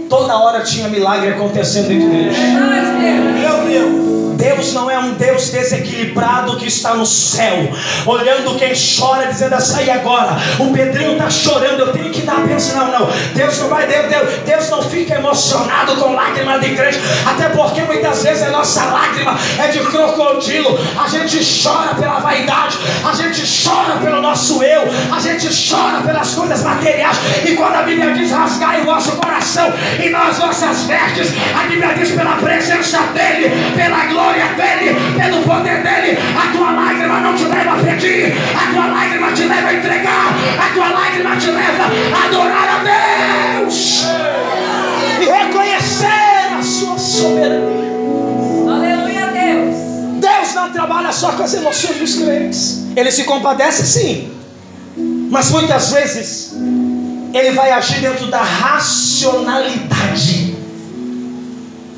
[0.09, 2.41] toda hora tinha milagre acontecendo da igreja.
[2.41, 4.18] Meu Deus.
[4.39, 7.69] Deus não é um Deus desequilibrado que está no céu,
[8.07, 10.37] olhando quem chora, dizendo assim, agora?
[10.61, 12.79] O Pedrinho está chorando, eu tenho que dar bênção.
[12.79, 13.11] Não, não.
[13.35, 17.83] Deus não vai, Deus, Deus, Deus não fica emocionado com lágrima de crente, até porque
[17.83, 20.79] muitas vezes a nossa lágrima é de crocodilo.
[21.03, 26.33] A gente chora pela vaidade, a gente chora pelo nosso eu, a gente chora pelas
[26.37, 27.17] coisas materiais.
[27.45, 31.95] E quando a Bíblia diz rasgar o vosso coração e nós vossas vestes, a Bíblia
[31.95, 36.17] diz pela presença dEle, pela glória glória dele, pelo poder dele.
[36.37, 40.35] A tua lágrima não te leva a pedir, a tua lágrima te leva a entregar,
[40.59, 42.79] a tua lágrima te leva a adorar a
[43.59, 44.05] Deus
[45.21, 47.89] e reconhecer a sua soberania.
[48.69, 49.77] Aleluia, Deus.
[50.21, 54.31] Deus não trabalha só com as emoções dos crentes, ele se compadece sim,
[55.31, 56.53] mas muitas vezes
[57.33, 60.59] ele vai agir dentro da racionalidade.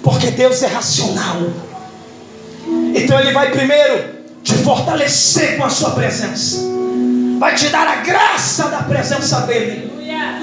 [0.03, 1.70] Porque Deus é racional.
[2.95, 6.61] Então Ele vai primeiro te fortalecer com a sua presença,
[7.39, 9.91] vai te dar a graça da presença dEle.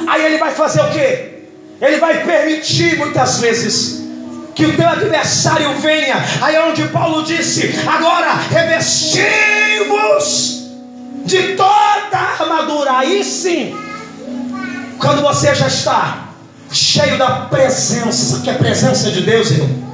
[0.07, 1.37] Aí Ele vai fazer o que?
[1.79, 4.01] Ele vai permitir muitas vezes
[4.55, 6.15] que o teu adversário venha.
[6.41, 9.27] Aí é onde Paulo disse: agora revestimos
[11.25, 12.97] de toda a armadura.
[12.97, 13.75] Aí sim,
[14.99, 16.29] quando você já está
[16.71, 19.86] cheio da presença, que é a presença de Deus, irmão.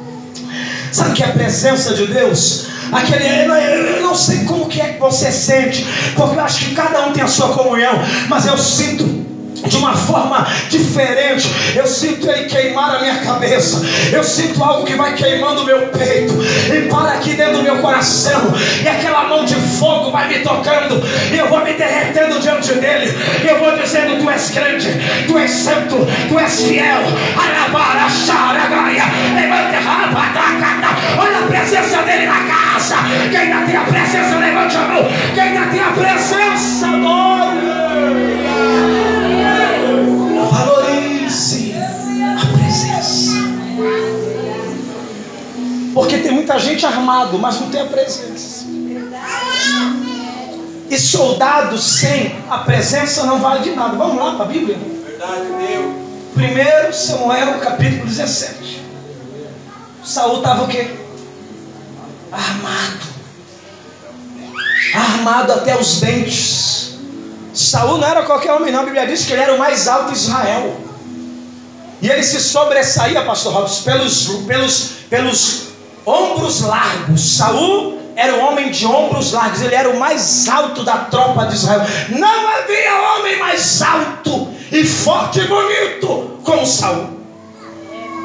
[0.94, 2.68] Sabe que é a presença de Deus?
[2.92, 7.08] Aquele, eu não sei como que é que você sente, porque eu acho que cada
[7.08, 9.33] um tem a sua comunhão, mas eu sinto
[9.66, 11.50] de uma forma diferente.
[11.76, 13.82] Eu sinto ele queimar a minha cabeça.
[14.12, 16.34] Eu sinto algo que vai queimando o meu peito
[16.74, 18.54] e para aqui dentro do meu coração.
[18.84, 23.14] E aquela mão de fogo vai me tocando e eu vou me derretendo diante dele.
[23.44, 24.88] E eu vou dizendo: Tu és grande,
[25.28, 27.04] Tu és santo, Tu és fiel.
[29.36, 29.84] Levante a
[31.18, 32.96] Olha a presença dele na casa.
[33.30, 35.04] Quem ainda tem a presença, levante a mão.
[35.34, 38.43] Quem ainda tem a presença, adore.
[41.34, 43.32] Valorize a presença.
[45.94, 48.66] Porque tem muita gente armado, mas não tem a presença.
[50.90, 53.98] E soldado sem a presença não vale de nada.
[53.98, 54.78] Vamos lá para a Bíblia?
[54.78, 56.90] Verdade, Deus.
[56.90, 58.84] 1 Samuel capítulo 17.
[60.04, 60.96] Saul estava o quê?
[62.32, 63.14] Armado.
[64.94, 66.74] Armado até os dentes
[67.54, 68.82] Saul não era qualquer homem, não.
[68.82, 70.93] A Bíblia diz que ele era o mais alto de Israel.
[72.04, 75.68] E ele se sobressaía, pastor Robson, pelos, pelos, pelos
[76.06, 77.38] ombros largos.
[77.38, 81.56] Saul era um homem de ombros largos, ele era o mais alto da tropa de
[81.56, 81.80] Israel.
[82.10, 87.08] Não havia homem mais alto e forte e bonito como Saul.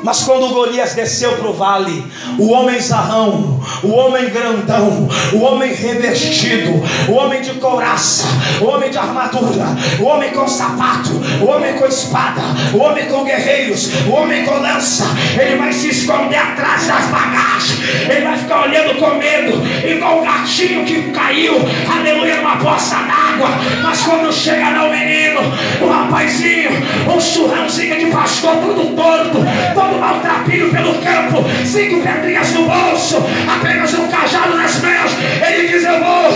[0.02, 2.04] Mas quando Golias desceu para o vale,
[2.36, 8.26] o homem zarrão, o homem grandão, o homem revestido, o homem de couraça,
[8.61, 9.66] o homem de armadura,
[10.00, 12.42] o homem com sapato, o homem com espada,
[12.74, 15.04] o homem com guerreiros, o homem com lança,
[15.40, 17.78] ele vai se esconder atrás das bagagens,
[18.09, 21.54] ele vai ficar olhando com medo, igual um gatinho que caiu,
[21.90, 23.48] aleluia, numa poça d'água.
[23.83, 25.40] Mas quando chega lá o menino,
[25.81, 26.70] o rapazinho,
[27.14, 29.38] um churrãozinho de pastor, todo torto,
[29.74, 33.22] todo maltrapilho pelo campo, cinco pedrinhas no bolso,
[33.58, 35.12] apenas um cajado nas mãos.
[35.46, 36.30] Ele diz: Eu vou,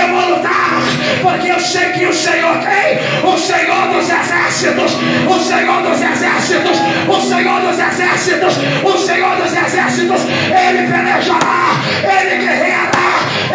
[0.00, 0.80] eu vou lutar,
[1.22, 3.28] porque eu sei que o Senhor quem?
[3.28, 4.92] O Senhor dos exércitos,
[5.28, 6.78] o Senhor dos exércitos,
[7.08, 8.54] o Senhor dos exércitos,
[8.84, 13.10] o Senhor dos exércitos, ele pelejará, ele guerreará,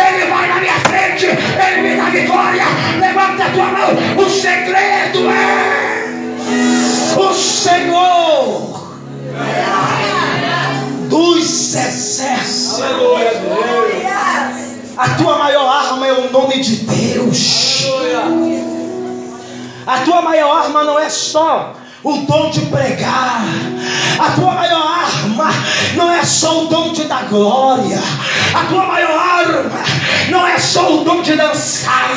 [0.07, 2.63] ele vai na minha frente, ele me dá vitória.
[2.99, 6.05] Levanta a tua mão, o segredo é
[7.17, 8.75] o Senhor
[11.15, 12.81] dos exércitos.
[14.97, 17.85] A tua maior arma é o nome de Deus.
[19.87, 21.73] A tua maior arma não é só
[22.05, 23.41] o dom de pregar.
[24.19, 25.49] A tua maior arma
[25.95, 27.99] não é só o dom de dar glória.
[28.53, 29.83] A tua maior arma
[30.29, 32.11] não é só o dom de dançar.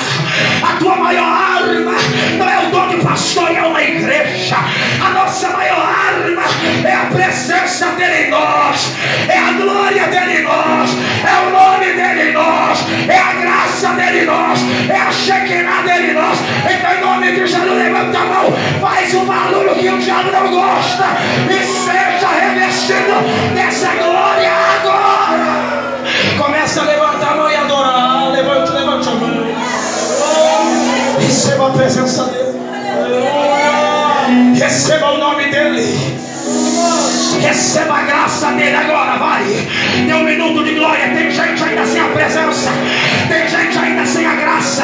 [0.62, 1.92] A tua maior arma
[2.36, 4.56] não é o dom de pastorear uma igreja.
[5.04, 6.42] A nossa maior arma
[6.84, 8.92] é a presença dele em nós,
[9.28, 10.90] é a glória dele em nós,
[11.24, 12.78] é o nome dele em nós,
[13.08, 16.38] é a graça dele em nós, é a Shekinah dele em nós.
[16.70, 20.50] Então, em nome de Jesus, levanta a mão, faz um barulho que o diabo não
[20.50, 21.04] gosta
[21.48, 25.98] e seja enchido dessa glória agora.
[26.36, 28.30] Começa a levantar a mão e adorar.
[28.32, 29.46] Levante, levante a mão.
[31.20, 32.58] Receba a presença dele.
[34.58, 36.27] Receba o nome dele.
[37.40, 39.44] Receba a graça dele agora, vai.
[40.06, 41.08] Dê um minuto de glória.
[41.14, 42.70] Tem gente ainda sem a presença.
[43.28, 44.82] Tem gente ainda sem a graça.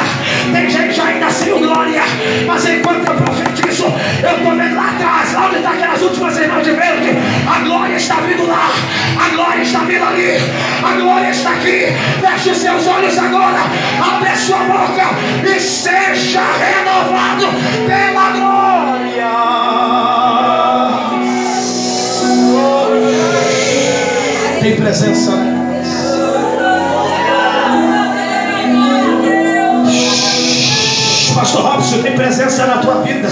[0.53, 2.01] Tem gente ainda sem o glória.
[2.47, 3.93] Mas enquanto eu profetizo,
[4.23, 7.09] eu estou vendo lá atrás, lá onde está aquelas últimas irmãs de verde.
[7.47, 8.71] A glória está vindo lá.
[9.19, 10.37] A glória está vindo ali.
[10.83, 11.93] A glória está aqui.
[12.21, 13.59] Feche os seus olhos agora.
[14.01, 15.09] Abre a sua boca
[15.43, 17.47] e seja renovado
[17.85, 20.54] pela glória.
[24.65, 25.31] Tem presença.
[31.35, 33.27] Pastor Robson, tem presença na tua vida.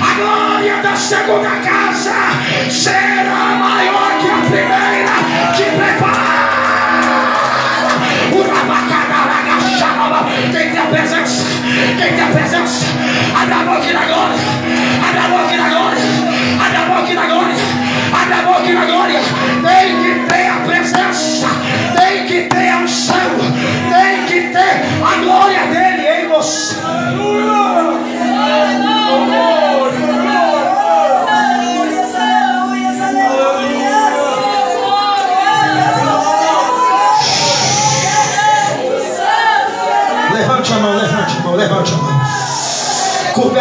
[0.00, 2.14] A glória da segunda casa
[2.70, 5.10] será maior que a primeira.
[5.56, 6.24] Te prepara.
[10.52, 11.42] Quem tem a presença?
[11.98, 12.93] Quem tem a presença?
[13.44, 14.53] Abre a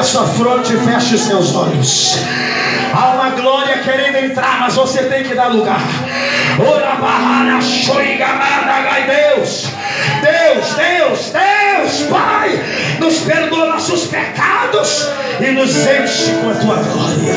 [0.03, 2.17] a sua fronte e feche os seus olhos.
[2.93, 5.79] Há uma glória querendo entrar, mas você tem que dar lugar.
[6.59, 7.59] Ora barrana,
[8.83, 9.65] gai Deus,
[10.21, 12.49] Deus, Deus, Deus, Pai,
[12.99, 15.07] nos perdoa nossos pecados
[15.39, 17.33] e nos enche com a tua glória.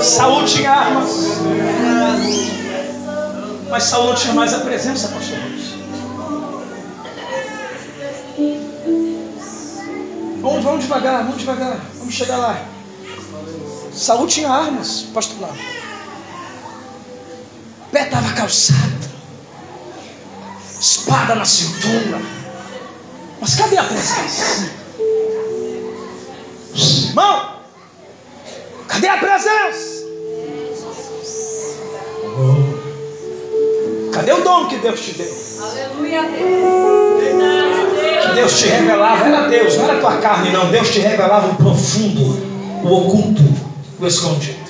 [0.00, 1.38] Saúde tinha armas.
[3.70, 5.08] Mas não tinha mais a presença,
[10.98, 12.64] devagar, vamos devagar, vamos chegar lá.
[13.92, 15.54] Saul tinha armas, pastor lá.
[17.92, 19.08] Pé estava calçado,
[20.80, 22.20] espada na cintura.
[23.40, 24.70] Mas cadê a presença?
[26.74, 27.60] Irmão,
[28.88, 29.98] cadê a presença?
[34.12, 35.34] Cadê o dom que Deus te deu?
[35.62, 36.07] Aleluia,
[38.48, 38.60] Deus.
[38.60, 40.70] Te revelava, era Deus, não era tua carne, não.
[40.70, 42.20] Deus te revelava o profundo,
[42.84, 43.42] o oculto,
[44.00, 44.68] o escondido.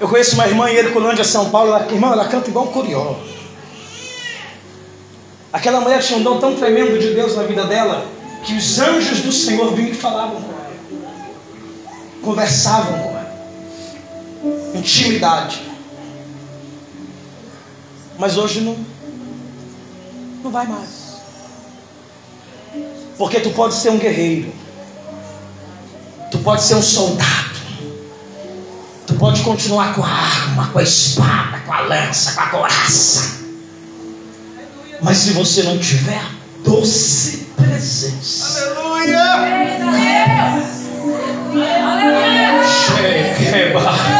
[0.00, 1.68] Eu conheço uma irmã em Herculândia, São Paulo.
[1.68, 3.16] Ela, irmã, ela canta igual um curió.
[5.52, 8.04] Aquela mulher tinha um dom tão tremendo de Deus na vida dela
[8.44, 10.72] que os anjos do Senhor vinham e falavam com ela,
[12.22, 13.34] conversavam com ela,
[14.74, 15.62] intimidade.
[18.18, 18.76] Mas hoje não,
[20.44, 21.14] não vai mais.
[23.16, 24.52] Porque tu pode ser um guerreiro.
[26.30, 27.54] Tu pode ser um soldado.
[29.06, 33.44] Tu pode continuar com a arma, com a espada, com a lança, com a coraça.
[35.00, 36.22] Mas se você não tiver
[36.64, 38.64] doce presença.
[38.64, 39.20] Aleluia!
[39.72, 40.64] Aleluia!
[42.86, 44.13] Chega,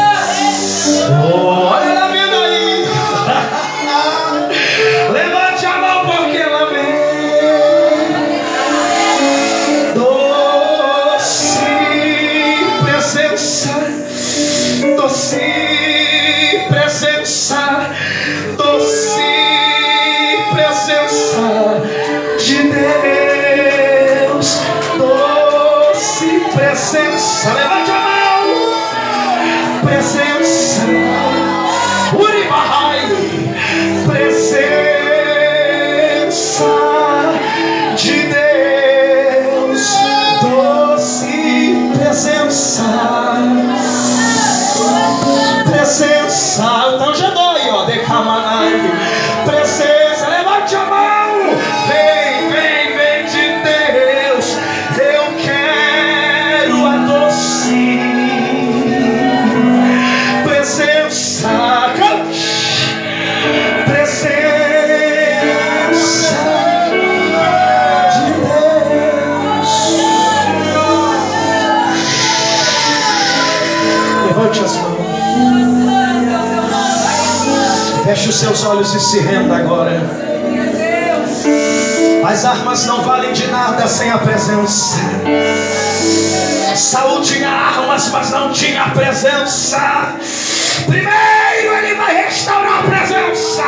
[78.65, 80.01] olhos e se renda agora.
[82.27, 84.97] As armas não valem de nada sem a presença.
[86.75, 90.15] Saúl tinha armas, mas não tinha presença.
[90.85, 93.63] Primeiro ele vai restaurar a presença,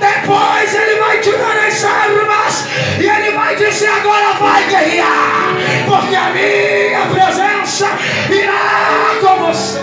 [0.00, 2.64] depois ele vai te dar as armas,
[2.98, 5.54] e ele vai dizer: agora vai guerrear,
[5.86, 7.86] porque a minha presença
[8.30, 9.80] irá com você.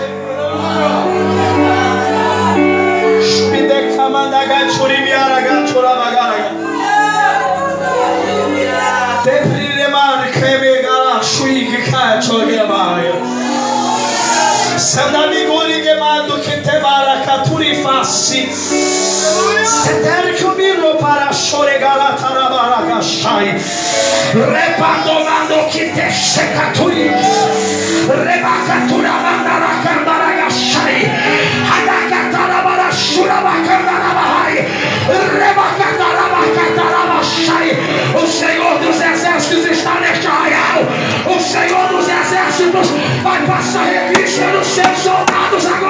[14.78, 22.32] Se una che mando che te baraka tu rifassi Se te ricubirlo para shore galata
[22.32, 23.60] la baraka shai
[24.32, 27.10] Repando mando che te shekaturi
[28.06, 29.67] Rebaka tu la manda
[43.22, 45.87] vai passar revista nos seus soldados agora.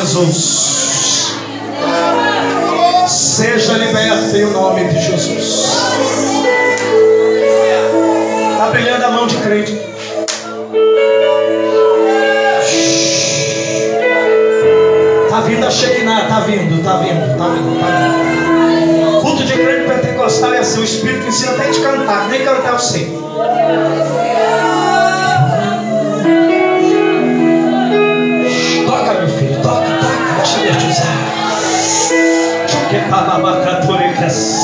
[0.00, 1.32] Jesus.
[3.08, 5.64] Seja liberta em nome de Jesus.
[8.52, 9.72] Está brilhando a mão de crente.
[15.24, 19.20] Está vindo a Shekinah, está vindo, está vindo, está vindo, está vindo.
[19.22, 22.78] Culto de crente pentecostal é assim, o Espírito ensina até de cantar, nem cantar eu
[22.78, 23.18] sei.
[33.12, 34.55] Olha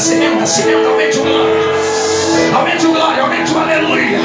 [0.00, 0.46] Se renda,
[0.88, 1.54] aumente o glória.
[2.54, 4.18] Aumente o glória, aumente o aleluia.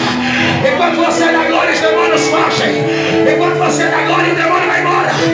[0.74, 2.86] Enquanto você dá glória, os demônios fogem.
[3.30, 5.10] Enquanto você dá glória, o demônio vai embora.
[5.10, 5.26] Se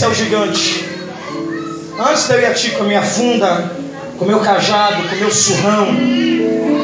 [0.00, 0.88] Davi disse ao gigante:
[1.98, 3.70] Antes de eu ir a ti com a minha funda,
[4.18, 5.88] com o meu cajado, com o meu surrão,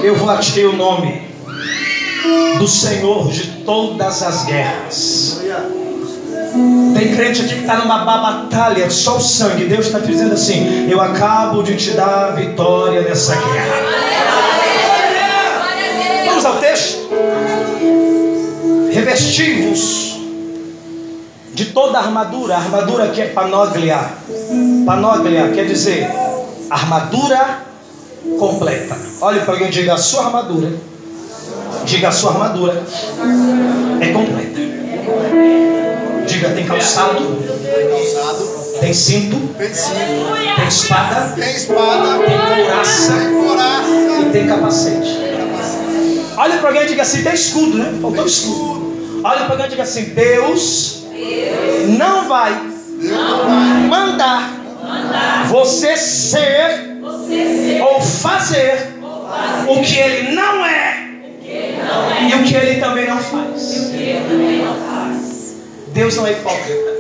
[0.03, 1.25] eu vou a ti teu nome.
[2.59, 5.41] do Senhor de todas as guerras.
[6.95, 9.65] Tem crente aqui que está numa batalha, só o sangue.
[9.67, 13.83] Deus está dizendo assim: Eu acabo de te dar vitória nessa guerra.
[16.27, 17.09] Vamos ao texto.
[18.93, 20.06] Revestivos
[21.87, 22.55] toda a armadura.
[22.55, 24.01] A armadura que é panóglia.
[24.85, 26.11] Panóglia quer dizer
[26.69, 27.61] armadura
[28.39, 28.97] completa.
[29.21, 30.73] Olhe para alguém e diga: A sua armadura.
[31.85, 32.83] Diga: A sua armadura
[34.01, 34.61] é completa.
[36.27, 37.39] Diga, tem calçado.
[38.81, 39.37] Tem cinto.
[39.57, 41.35] Tem espada.
[41.37, 42.19] Tem espada.
[42.19, 43.13] Tem couraça.
[44.21, 45.19] E tem capacete.
[46.37, 47.99] Olha para alguém e diga assim: tem escudo, né?
[48.03, 49.23] Faltou escudo.
[49.25, 51.06] Olha para alguém e diga assim: Deus
[51.99, 52.53] não vai
[53.89, 54.51] mandar
[55.47, 56.97] você ser
[57.81, 58.95] ou fazer
[59.69, 61.07] o que ele não é
[62.29, 63.87] e o que ele também não faz.
[65.89, 66.97] Deus não é hipócrita.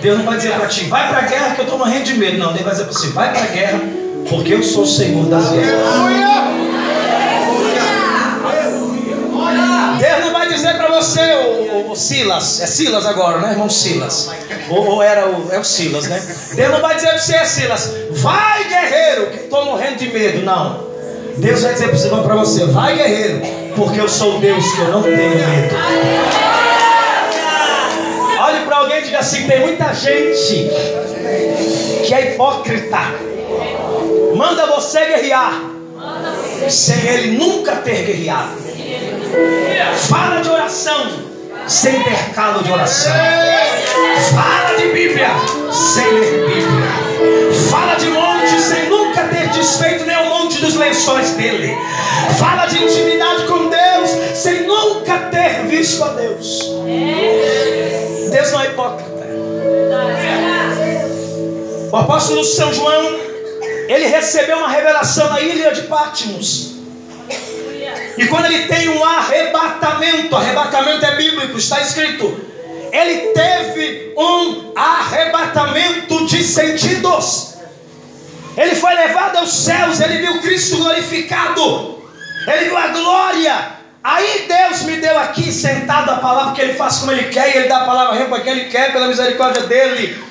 [0.00, 2.14] Deus não vai dizer para ti, vai para a guerra que eu estou morrendo de
[2.14, 2.38] medo.
[2.38, 3.80] Não, Deus vai dizer para você, vai para a guerra
[4.28, 5.80] porque eu sou o Senhor das guerras.
[9.98, 11.20] Deus não vai dizer para você,
[11.94, 14.30] Silas, é Silas agora, né, irmão Silas?
[14.70, 16.22] Ou, ou, era o, é o Silas, né?
[16.54, 20.42] Deus não vai dizer para você, Silas, vai guerreiro, que estou morrendo de medo.
[20.42, 20.94] Não.
[21.36, 23.40] Deus vai dizer para você, vai guerreiro,
[23.74, 25.74] porque eu sou Deus que eu não tenho medo.
[28.40, 30.70] Olhe para alguém e diga assim: tem muita gente
[32.06, 32.98] que é hipócrita.
[34.36, 35.60] Manda você guerrear,
[36.68, 38.52] sem ele nunca ter guerreado.
[40.08, 41.33] Fala de oração,
[41.66, 43.12] sem ter calo de oração.
[44.34, 45.28] Fala de Bíblia,
[45.72, 47.04] sem ler Bíblia.
[47.70, 51.76] Fala de monte, sem nunca ter desfeito nem o monte dos lençóis dele.
[52.38, 56.70] Fala de intimidade com Deus, sem nunca ter visto a Deus.
[58.30, 59.24] Deus não é hipócrita.
[61.92, 63.18] O apóstolo São João,
[63.88, 66.74] ele recebeu uma revelação na ilha de Patmos.
[68.16, 72.40] E quando ele tem um arrebatamento, arrebatamento é bíblico, está escrito.
[72.92, 77.54] Ele teve um arrebatamento de sentidos.
[78.56, 82.02] Ele foi levado aos céus, ele viu Cristo glorificado,
[82.46, 83.74] ele viu a glória.
[84.02, 87.58] Aí Deus me deu aqui sentado a palavra que Ele faz como Ele quer, e
[87.58, 90.22] Ele dá a palavra para quem Ele quer, pela misericórdia dele.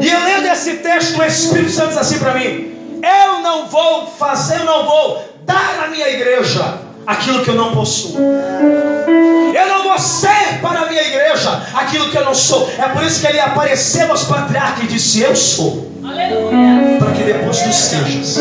[0.00, 4.06] E eu lendo esse texto, o Espírito Santo diz assim para mim: Eu não vou
[4.06, 8.16] fazer, eu não vou dar à minha igreja aquilo que eu não possuo.
[8.18, 12.70] Eu não vou ser para a minha igreja aquilo que eu não sou.
[12.78, 15.90] É por isso que ele apareceu aos patriarcas e disse: Eu sou.
[16.02, 16.98] Aleluia.
[16.98, 18.38] Para que depois tu sejas.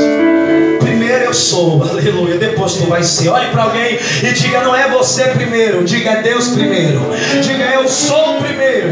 [0.79, 2.37] Primeiro eu sou, aleluia.
[2.37, 3.29] Depois tu vai ser.
[3.29, 7.01] Olhe para alguém e diga: Não é você primeiro, diga é Deus primeiro.
[7.41, 8.89] Diga: Eu sou primeiro.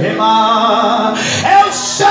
[1.61, 2.07] Eu sou.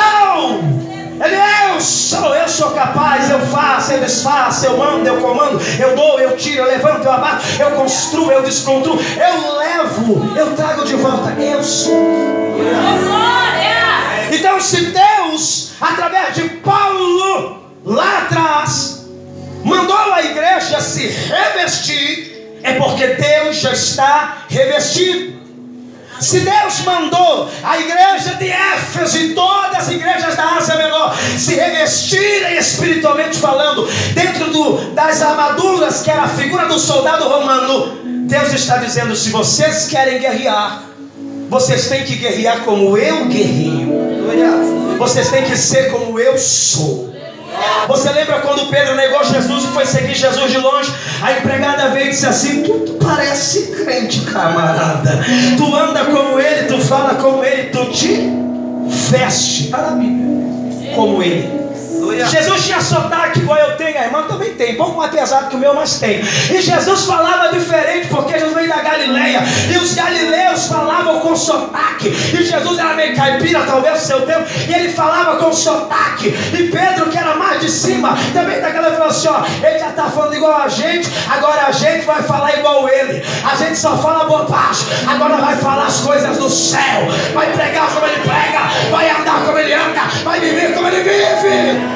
[1.19, 6.19] Eu sou, eu sou capaz, eu faço, eu desfaço, eu mando, eu comando, eu dou,
[6.21, 10.97] eu tiro, eu levanto, eu abato, eu construo, eu desconstruo, eu levo, eu trago de
[10.97, 11.31] volta.
[11.41, 11.95] Eu sou.
[14.33, 19.07] Então, se Deus, através de Paulo, lá atrás,
[19.65, 25.46] mandou a igreja se revestir, é porque Deus já está revestido.
[26.21, 31.55] Se Deus mandou a igreja de Éfeso e todas as igrejas da Ásia Menor se
[31.55, 38.53] revestirem espiritualmente falando, dentro do, das armaduras que era a figura do soldado romano, Deus
[38.53, 40.83] está dizendo: se vocês querem guerrear,
[41.49, 43.95] vocês têm que guerrear como eu guerreio.
[44.99, 47.16] Vocês têm que ser como eu sou.
[47.89, 50.93] Você lembra quando Pedro negou Jesus e foi seguir Jesus de longe?
[51.23, 55.25] A empregada veio e disse assim: Tu, parece crente, camarada.
[55.57, 58.31] Tu anda como ele, tu fala como ele, tu te
[59.11, 59.71] veste.
[60.95, 61.66] Como ele.
[62.13, 65.57] Jesus tinha sotaque igual eu tenho, a irmã também tem, um pouco mais pesado que
[65.57, 66.21] o meu, mas tem.
[66.21, 69.43] E Jesus falava diferente, porque Jesus veio da Galileia,
[69.73, 74.47] e os galileus falavam com sotaque, e Jesus era meio caipira, talvez no seu tempo,
[74.69, 79.09] e ele falava com sotaque, e Pedro, que era mais de cima, também daquela falou
[79.09, 82.89] assim: ó, ele já está falando igual a gente, agora a gente vai falar igual
[82.89, 87.93] ele, a gente só fala bobagem, agora vai falar as coisas do céu, vai pregar
[87.93, 91.96] como ele prega, vai andar como ele anda, vai viver como ele vive.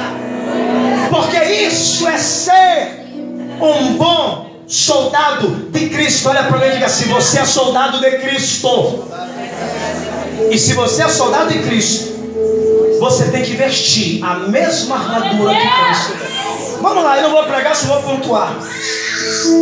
[1.11, 3.01] Porque isso é ser
[3.61, 6.29] um bom soldado de Cristo.
[6.29, 9.05] Olha para mim e diga assim: você é soldado de Cristo.
[10.51, 12.11] E se você é soldado de Cristo,
[12.99, 16.81] você tem que vestir a mesma armadura que Cristo.
[16.81, 18.57] Vamos lá, eu não vou pregar, só vou pontuar.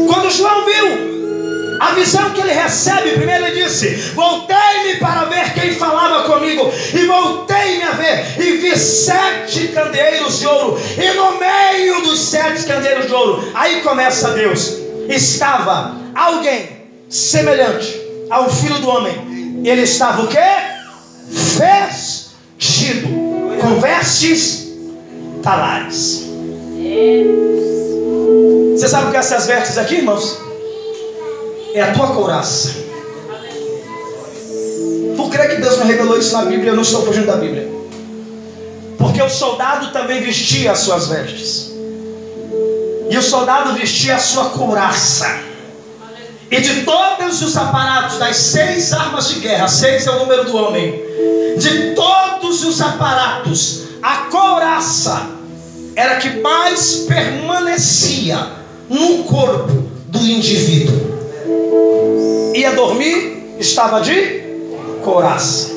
[0.06, 1.18] Quando João viu
[1.78, 7.06] a visão que ele recebe, primeiro ele disse: Voltei-me para ver quem falava comigo, e
[7.06, 13.06] voltei-me a ver, e vi sete candeeiros de ouro, e no meio dos sete candeeiros
[13.06, 14.74] de ouro, aí começa Deus,
[15.08, 16.68] estava alguém
[17.08, 18.00] semelhante
[18.30, 20.38] ao filho do homem, ele estava o que?
[21.30, 23.08] Vestido
[23.60, 24.68] com vestes
[25.42, 26.26] talares.
[28.76, 30.47] Você sabe o que é essas vestes aqui, irmãos?
[31.74, 32.74] É a tua couraça.
[35.16, 36.70] Tu crê que Deus me revelou isso na Bíblia?
[36.70, 37.68] Eu não estou fugindo da Bíblia.
[38.96, 41.72] Porque o soldado também vestia as suas vestes.
[43.10, 45.40] E o soldado vestia a sua couraça.
[46.50, 50.56] E de todos os aparatos das seis armas de guerra, seis é o número do
[50.56, 51.02] homem.
[51.58, 55.30] De todos os aparatos, a couraça
[55.94, 58.38] era a que mais permanecia
[58.88, 61.07] no corpo do indivíduo.
[62.58, 64.42] Ia dormir, estava de
[65.04, 65.70] couraça.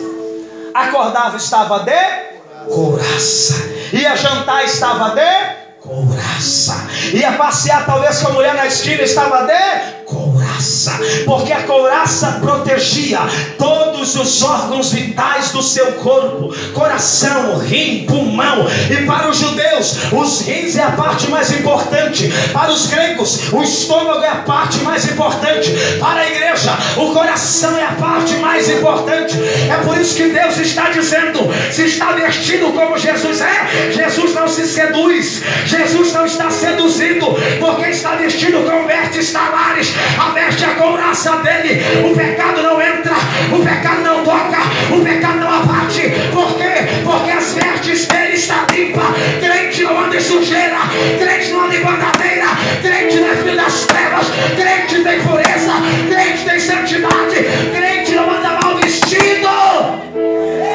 [0.73, 3.53] Acordava, estava de couraça.
[3.93, 6.87] Ia jantar, estava de couraça.
[7.13, 13.19] Ia passear talvez com a mulher na esquina, estava de couraça, porque a couraça protegia
[13.57, 18.67] todos os órgãos vitais do seu corpo, coração, rim, pulmão.
[18.89, 22.31] E para os judeus, os rins é a parte mais importante.
[22.51, 25.71] Para os gregos, o estômago é a parte mais importante.
[25.99, 29.37] Para a igreja, o coração é a parte mais importante.
[29.69, 31.39] É por isso que Deus está dizendo:
[31.71, 35.41] se está vestido como Jesus é, Jesus não se seduz.
[35.65, 37.27] Jesus não está seduzido,
[37.59, 41.81] porque está vestido com vestes talares, a veste a couraça dele.
[42.05, 43.13] O pecado não entra,
[43.51, 44.59] o pecado não toca,
[44.91, 46.11] o pecado não abate.
[46.31, 46.73] Por quê?
[47.03, 49.03] Porque as vestes dele estão limpas.
[49.39, 50.77] Crente não anda em sujeira,
[51.19, 52.47] crente não anda em bandadeira,
[52.81, 55.73] crente não é filho das trevas, crente tem pureza,
[56.09, 57.35] crente tem santidade,
[57.73, 59.47] crente não anda mal vestido,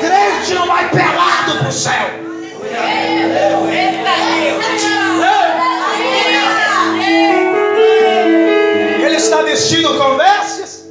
[0.01, 2.27] crente não vai pelado para o céu.
[2.73, 4.03] Ele
[9.97, 10.87] com vestes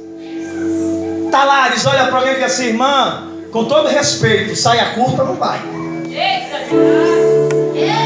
[1.30, 1.86] talares.
[1.86, 5.60] Olha para alguém e diz assim, irmã, com todo respeito, saia curta não vai.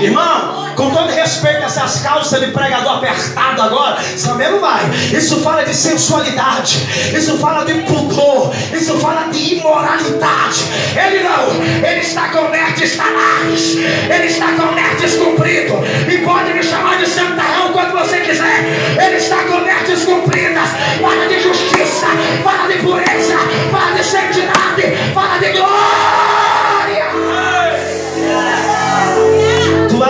[0.02, 4.80] Irmão, com todo respeito, essas calças de pregador apertado agora, também não vai.
[5.12, 10.64] Isso fala de sensualidade, isso fala de pudor, isso fala de imoralidade.
[10.96, 15.74] Ele não, ele está com vertes talares, ele está com vertes comprido,
[16.10, 18.64] e pode me chamar de santarrão quando você quiser.
[19.04, 20.68] Ele está com vertes compridas,
[21.02, 22.06] fala de justiça,
[22.42, 23.36] fala de pureza,
[23.70, 25.89] fala de santidade, fala de glória.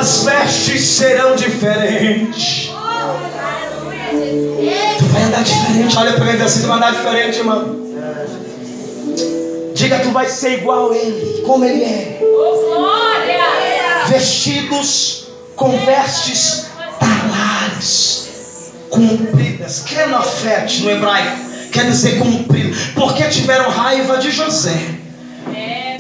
[0.01, 2.71] Tuas vestes serão diferentes.
[4.99, 5.99] Tu vai andar diferente.
[5.99, 7.77] Olha para ele assim, tu vai andar diferente, irmão.
[9.75, 12.19] Diga, tu vai ser igual a ele, como ele é.
[14.09, 19.81] Vestidos com vestes talares, compridas.
[19.81, 21.37] Kenofete no hebraico
[21.73, 22.75] quer dizer comprido.
[22.95, 25.00] Porque tiveram raiva de José.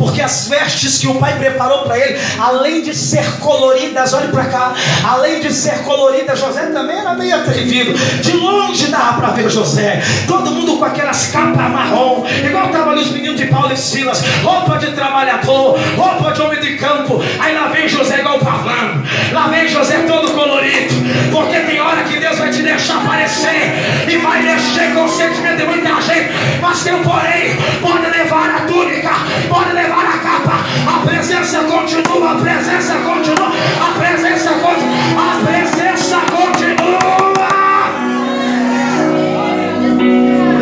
[0.01, 4.47] Porque as vestes que o pai preparou para ele, além de ser coloridas, olhe para
[4.47, 4.73] cá,
[5.05, 7.93] além de ser coloridas, José também era meio atrevido.
[8.23, 13.03] De longe dava para ver José, todo mundo com aquelas capas marrom, igual estavam ali
[13.03, 17.23] os meninos de Paulo e Silas, roupa de trabalhador, roupa de homem de campo.
[17.39, 20.95] Aí lá vem José igual pavão, lá vem José todo colorido,
[21.31, 23.75] porque tem hora que Deus vai te deixar aparecer
[24.09, 26.31] e vai mexer com o sentimento de muita gente,
[26.63, 29.11] mas tem um porém, pode levar a túnica,
[29.51, 37.11] pode levar a presença continua, a presença continua, a presença continua, a presença continua.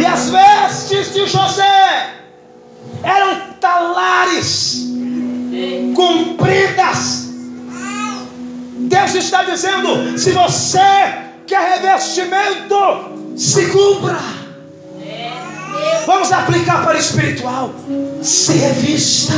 [0.00, 2.14] E as vestes de José
[3.02, 4.86] eram talares
[5.94, 7.28] compridas.
[8.88, 10.78] Deus está dizendo: se você
[11.46, 14.47] quer revestimento, se cumpra.
[16.06, 17.72] Vamos aplicar para o espiritual.
[18.22, 19.34] Se revista.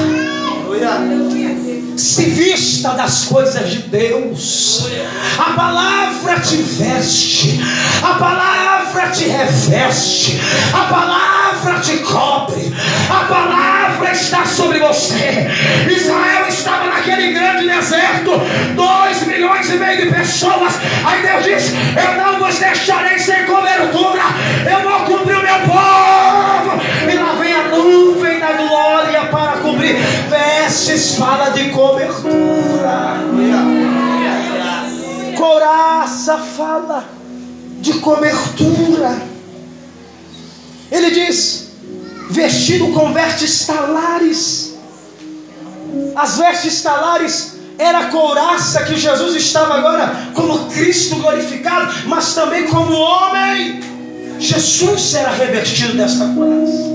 [1.97, 4.87] Se vista das coisas de Deus.
[5.39, 7.61] A palavra te veste.
[8.03, 10.41] A palavra te reveste.
[10.73, 10.85] A
[11.61, 12.73] palavra te cobre.
[13.11, 15.49] A palavra está sobre você.
[15.89, 18.33] Israel estava naquele grande deserto.
[18.75, 20.75] Dois milhões e meio de pessoas.
[21.05, 24.23] Aí Deus diz: Eu não vos deixarei sem cobertura.
[24.71, 26.81] Eu vou cobrir o meu povo.
[27.11, 29.97] E lá vem a nuvem da glória para cobrir.
[30.29, 33.21] Vestes fala de cobertura.
[35.37, 37.05] Coraça fala
[37.81, 39.40] de cobertura.
[40.91, 41.69] Ele diz:
[42.31, 44.75] vestido com vestes talares.
[46.15, 52.67] As vestes talares era a couraça que Jesus estava agora como Cristo glorificado, mas também
[52.67, 53.81] como homem.
[54.39, 56.91] Jesus será revestido desta couraça.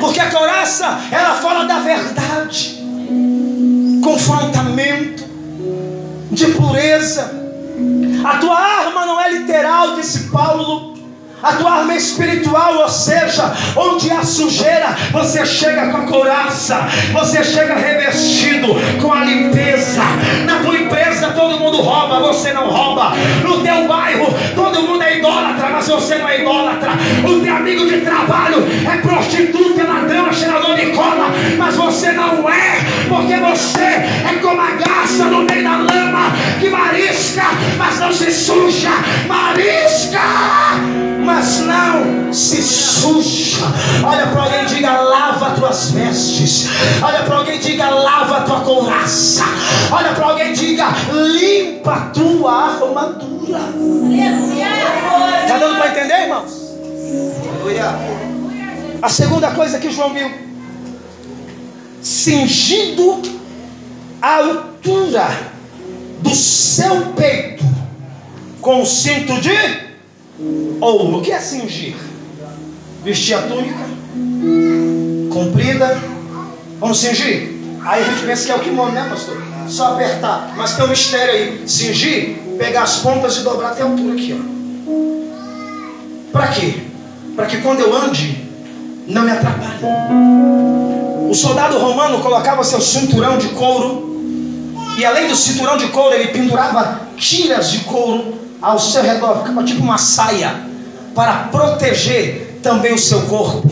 [0.00, 2.82] Porque a couraça, ela fala da verdade,
[4.02, 5.24] confrontamento,
[6.30, 7.30] de pureza.
[8.24, 10.91] A tua arma não é literal, disse Paulo,
[11.42, 17.42] a tua arma espiritual, ou seja, onde há sujeira, você chega com a couraça, você
[17.42, 18.68] chega revestido
[19.00, 20.02] com a limpeza.
[20.46, 23.12] Na tua empresa todo mundo rouba, você não rouba.
[23.42, 26.90] No teu bairro todo mundo é idólatra, mas você não é idólatra.
[27.24, 32.80] O teu amigo de trabalho é prostituta, ladrão, cheirador de cola, mas você não é,
[33.08, 34.71] porque você é como a
[42.42, 43.66] se suja.
[44.04, 46.68] Olha para alguém e diga: lava tuas vestes.
[47.00, 49.44] Olha para alguém e diga: lava tua couraça.
[49.90, 53.60] Olha para alguém e diga: limpa a tua armadura.
[55.42, 56.62] Está dando para entender, irmãos?
[59.00, 60.30] A segunda coisa que João viu:
[62.02, 63.22] cingido
[64.20, 65.28] à altura
[66.20, 67.64] do seu peito
[68.60, 69.50] com o cinto de
[70.80, 71.18] ouro.
[71.18, 72.11] O que é cingir?
[73.04, 73.84] Vestir a túnica
[75.32, 75.98] comprida.
[76.78, 77.52] Vamos cingir?
[77.84, 79.42] Aí a gente pensa que é o kimono, né, pastor?
[79.68, 80.52] Só apertar.
[80.56, 81.68] Mas tem um mistério aí.
[81.68, 84.52] Cingir, pegar as pontas e dobrar até a altura aqui, ó.
[86.32, 86.74] Para quê?
[87.34, 88.48] Para que quando eu ande,
[89.08, 89.80] não me atrapalhe.
[91.28, 94.12] O soldado romano colocava seu cinturão de couro.
[94.96, 99.64] E além do cinturão de couro, ele pendurava tiras de couro ao seu redor, ficava
[99.64, 100.54] tipo uma saia
[101.14, 103.68] para proteger também o seu corpo.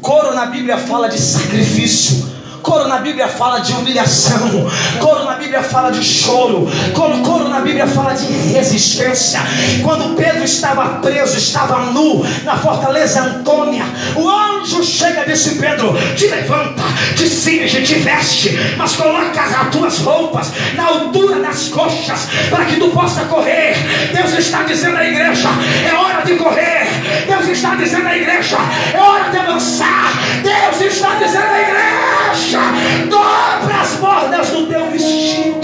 [0.00, 2.33] Couro na Bíblia fala de sacrifício.
[2.64, 4.66] Coro na Bíblia fala de humilhação.
[4.98, 6.66] Coro na Bíblia fala de choro.
[6.94, 9.38] Coro, coro na Bíblia fala de resistência.
[9.82, 13.84] Quando Pedro estava preso, estava nu na fortaleza Antônia,
[14.16, 16.82] o anjo chega e disse: Pedro, te levanta,
[17.14, 22.76] te cinge, te veste, mas coloca as tuas roupas na altura das coxas para que
[22.76, 23.76] tu possa correr.
[24.14, 25.50] Deus está dizendo à igreja:
[25.86, 26.88] é hora de correr.
[27.26, 28.56] Deus está dizendo à igreja:
[28.94, 30.12] é hora de avançar.
[30.42, 32.53] Deus está dizendo à igreja
[33.08, 35.60] dobra as bordas do teu vestido,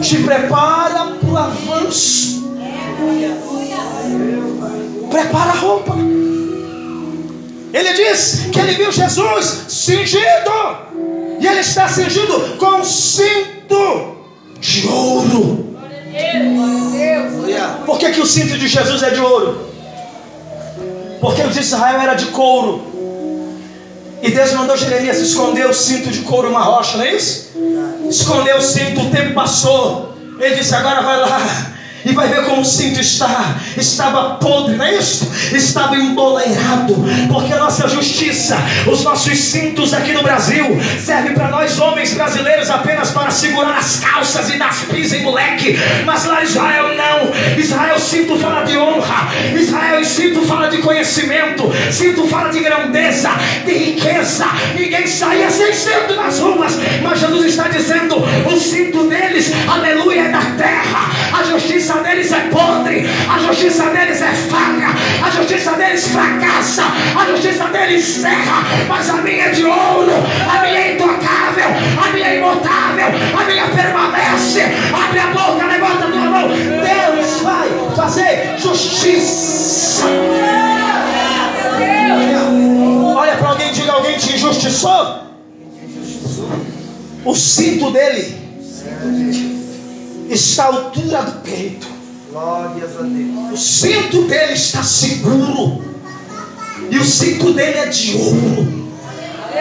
[0.00, 2.50] te prepara para o avanço,
[5.10, 5.94] prepara a roupa.
[7.72, 10.50] Ele diz que ele viu Jesus cingido,
[11.38, 14.16] e ele está cingido com um cinto
[14.60, 15.70] de ouro.
[17.86, 19.70] Por que, que o cinto de Jesus é de ouro?
[21.20, 22.89] Porque o de Israel era de couro.
[24.22, 27.50] E Deus mandou Jeremias esconder o cinto de couro uma rocha, não é isso?
[28.08, 30.14] Escondeu o cinto, o tempo passou.
[30.38, 33.56] Ele disse: agora vai lá e vai ver como o cinto está.
[33.76, 35.30] Estava podre, não é isso?
[35.52, 36.94] Estava emboleirado,
[37.28, 40.66] porque a nossa justiça, os nossos cintos aqui no Brasil,
[40.98, 45.78] serve para nós homens brasileiros apenas para segurar as calças e dar pisa em moleque.
[46.04, 47.58] Mas lá Israel não.
[47.58, 49.28] Israel cinto fala de honra.
[49.54, 51.70] Israel cinto fala de conhecimento.
[51.90, 53.30] Cinto fala de grandeza,
[53.64, 54.46] de riqueza.
[54.74, 56.78] Ninguém saía sem cinto nas ruas.
[57.02, 61.10] Mas Jesus está dizendo: o cinto deles, aleluia, é da terra.
[61.38, 64.88] A justiça justiça deles é podre, a justiça deles é falha,
[65.24, 66.84] a justiça deles fracassa,
[67.18, 70.12] a justiça deles erra, mas a minha é de ouro,
[70.48, 71.70] a minha é intocável,
[72.04, 73.06] a minha é imutável,
[73.38, 74.62] a minha permanece.
[74.92, 76.48] Abre a boca, levanta a tua mão.
[76.48, 80.06] Deus vai fazer justiça.
[83.16, 85.30] Olha para alguém, diga alguém te injustiçou.
[87.24, 88.40] O cinto dele
[90.34, 91.86] está à altura do peito.
[92.30, 93.52] Glórias a Deus.
[93.52, 95.82] O cinto dele está seguro.
[96.90, 98.80] E o cinto dele é de ouro.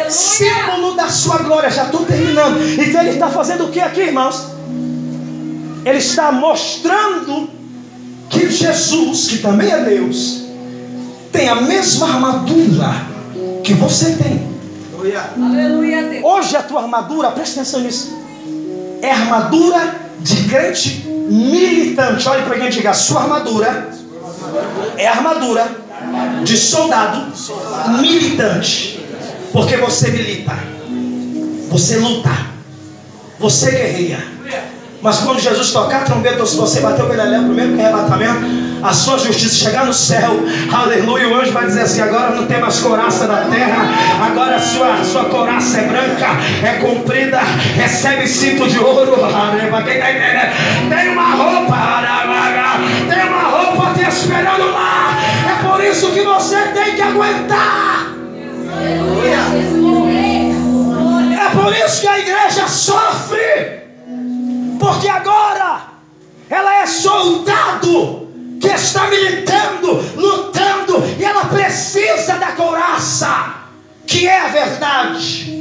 [0.10, 1.70] Símbolo da sua glória.
[1.70, 2.62] Já estou terminando.
[2.80, 4.46] Então ele está fazendo o que aqui, irmãos?
[5.86, 7.50] Ele está mostrando
[8.30, 10.44] que Jesus, que também é Deus,
[11.32, 12.94] tem a mesma armadura
[13.64, 14.48] que você tem.
[15.36, 16.22] Aleluia.
[16.24, 18.16] Hoje a tua armadura, presta atenção nisso,
[19.02, 22.28] é armadura de crente militante.
[22.28, 23.90] Olhe para quem diga: sua armadura
[24.98, 25.70] é armadura
[26.44, 27.32] de soldado
[28.02, 29.00] militante.
[29.52, 30.56] Porque você milita,
[31.70, 32.30] você luta,
[33.40, 34.39] você guerreia.
[35.02, 38.40] Mas quando Jesus tocar a trombeta, ou se você bater o Galiléu, o primeiro arrebatamento,
[38.84, 40.32] a sua justiça chegar no céu,
[40.74, 43.90] aleluia, o anjo vai dizer assim: agora não tem mais coraça da terra,
[44.26, 46.28] agora a sua, sua coraça é branca,
[46.64, 47.40] é comprida,
[47.76, 49.14] recebe cinto de ouro.
[49.80, 50.90] Entendendo?
[50.90, 51.76] Tem uma roupa,
[53.08, 55.18] tem uma roupa te esperando lá.
[55.50, 58.08] É por isso que você tem que aguentar.
[61.32, 63.79] É por isso que a igreja sofre.
[64.80, 65.82] Porque agora
[66.50, 68.28] ela é soldado
[68.60, 73.56] que está militando, lutando, e ela precisa da couraça,
[74.08, 75.60] que é a verdade.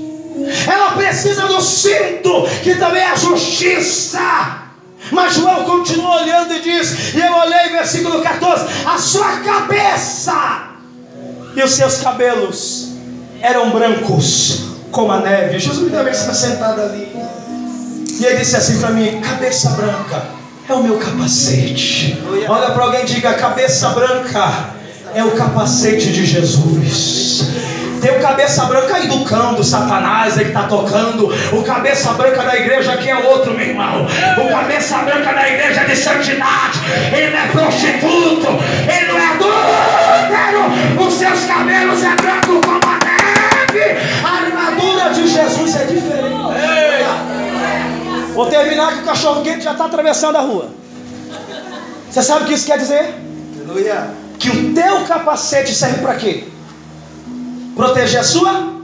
[0.66, 4.62] Ela precisa do cinto, que também é a justiça.
[5.10, 10.68] Mas João continua olhando e diz: E eu olhei, versículo 14: A sua cabeça
[11.54, 12.88] e os seus cabelos
[13.40, 15.58] eram brancos como a neve.
[15.58, 17.37] Jesus também está sentado ali.
[18.18, 20.22] E ele disse assim para mim: cabeça branca
[20.68, 22.20] é o meu capacete.
[22.48, 24.70] Olha para alguém e diga: cabeça branca
[25.14, 27.46] é o capacete de Jesus.
[28.00, 29.18] Tem o cabeça branca aí do
[29.56, 31.32] do Satanás, ele está tocando.
[31.52, 34.06] O cabeça branca da igreja aqui é outro, meu irmão.
[34.38, 36.80] O cabeça branca da igreja é de santidade.
[37.12, 38.48] Ele não é prostituto,
[38.86, 41.06] ele não é adúltero.
[41.06, 43.98] Os seus cabelos é branco como a neve.
[44.24, 47.37] A armadura de Jesus é diferente.
[48.38, 50.70] Vou terminar que o cachorro quente já está atravessando a rua.
[52.08, 53.12] Você sabe o que isso quer dizer?
[53.56, 54.10] Aleluia.
[54.38, 56.44] Que o teu capacete serve para quê?
[57.74, 58.74] Proteger a sua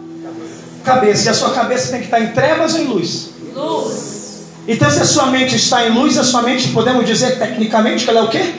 [0.82, 1.26] cabeça.
[1.26, 3.30] E a sua cabeça tem que estar em trevas ou em luz?
[3.54, 4.42] Luz.
[4.66, 8.10] Então, se a sua mente está em luz, a sua mente, podemos dizer tecnicamente que
[8.10, 8.54] ela é o quê?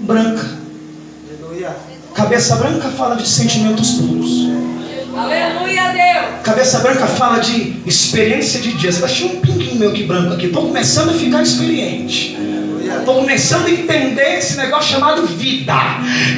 [0.00, 0.48] Branca.
[1.28, 1.76] Aleluia.
[2.14, 4.48] Cabeça branca fala de sentimentos puros.
[5.14, 6.42] Aleluia, Deus.
[6.44, 9.02] Cabeça branca fala de experiência de dias.
[9.02, 10.46] Achei um pinguinho meu que branco aqui.
[10.46, 12.36] Estou começando a ficar experiente.
[13.04, 15.74] Começando a entender esse negócio chamado vida.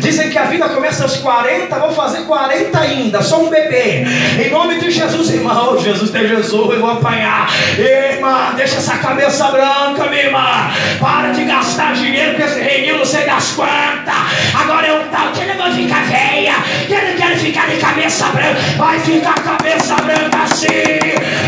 [0.00, 4.04] Dizem que a vida começa aos 40, vou fazer 40 ainda, sou um bebê.
[4.44, 5.78] Em nome de Jesus, irmão.
[5.78, 7.48] Jesus tem Jesus, eu vou apanhar.
[7.78, 10.70] Irmã, deixa essa cabeça branca, minha irmã.
[11.00, 14.14] Para de gastar dinheiro com esse reininho, não sei das quantas.
[14.54, 16.54] Agora eu tal, que ele vai ficar velha,
[16.86, 18.60] que ele quer ficar de cabeça branca.
[18.76, 20.66] Vai ficar cabeça branca assim.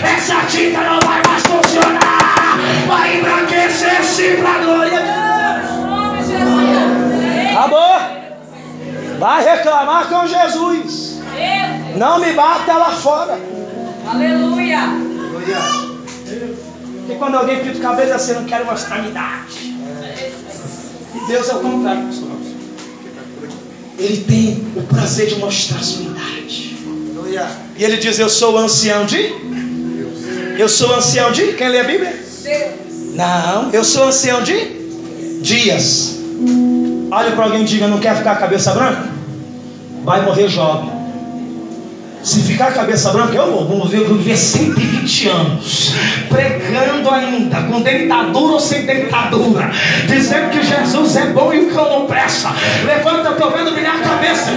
[0.02, 2.23] Essa tinta não vai mais funcionar.
[2.86, 5.34] Vai embranquecer-se para a glória de Deus.
[7.56, 8.14] Acabou.
[9.18, 11.20] Vai reclamar com Jesus.
[11.96, 13.38] Não me bata lá fora.
[14.06, 14.80] Aleluia.
[16.98, 19.74] Porque quando alguém pinta o cabelo, assim, eu não quero mostrar minha idade.
[21.14, 22.28] E Deus é o contrário, pastor.
[23.98, 26.76] Ele tem o prazer de mostrar a sua idade.
[27.76, 29.32] E ele diz: Eu sou ancião de.
[30.58, 31.52] Eu sou ancião de.
[31.52, 32.23] Quem lê a Bíblia?
[33.14, 36.18] Não, eu sou ancião de dias.
[37.10, 39.08] Olha para alguém e diga: Não quer ficar cabeça branca?
[40.02, 41.03] Vai morrer jovem.
[42.24, 45.94] Se ficar cabeça branca, eu vou, vou viver 120 anos,
[46.30, 49.70] pregando ainda, com dentadura ou sem dentadura,
[50.08, 52.48] dizendo que Jesus é bom e o cão não presta.
[52.86, 54.52] Levanta, estou vendo brilhar a cabeça.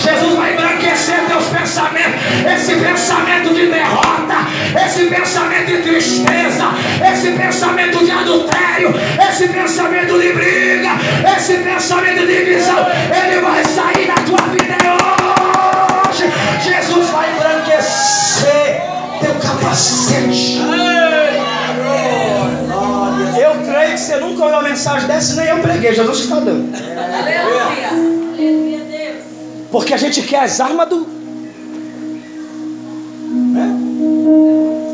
[0.00, 2.20] Jesus vai embranquecer teus pensamentos,
[2.54, 4.34] esse pensamento de derrota,
[4.86, 6.68] esse pensamento de tristeza,
[7.12, 8.94] esse pensamento de adultério,
[9.28, 10.90] esse pensamento de briga,
[11.36, 15.11] esse pensamento de divisão, ele vai sair da tua vida hoje.
[19.62, 20.58] Capacete.
[23.40, 25.94] Eu creio que você nunca ouviu uma mensagem dessa, nem eu preguei.
[25.94, 26.74] Jesus está dando.
[26.74, 27.88] Aleluia.
[28.34, 29.24] Aleluia, Deus.
[29.70, 31.06] Porque a gente quer as armas do.
[33.52, 33.76] Né?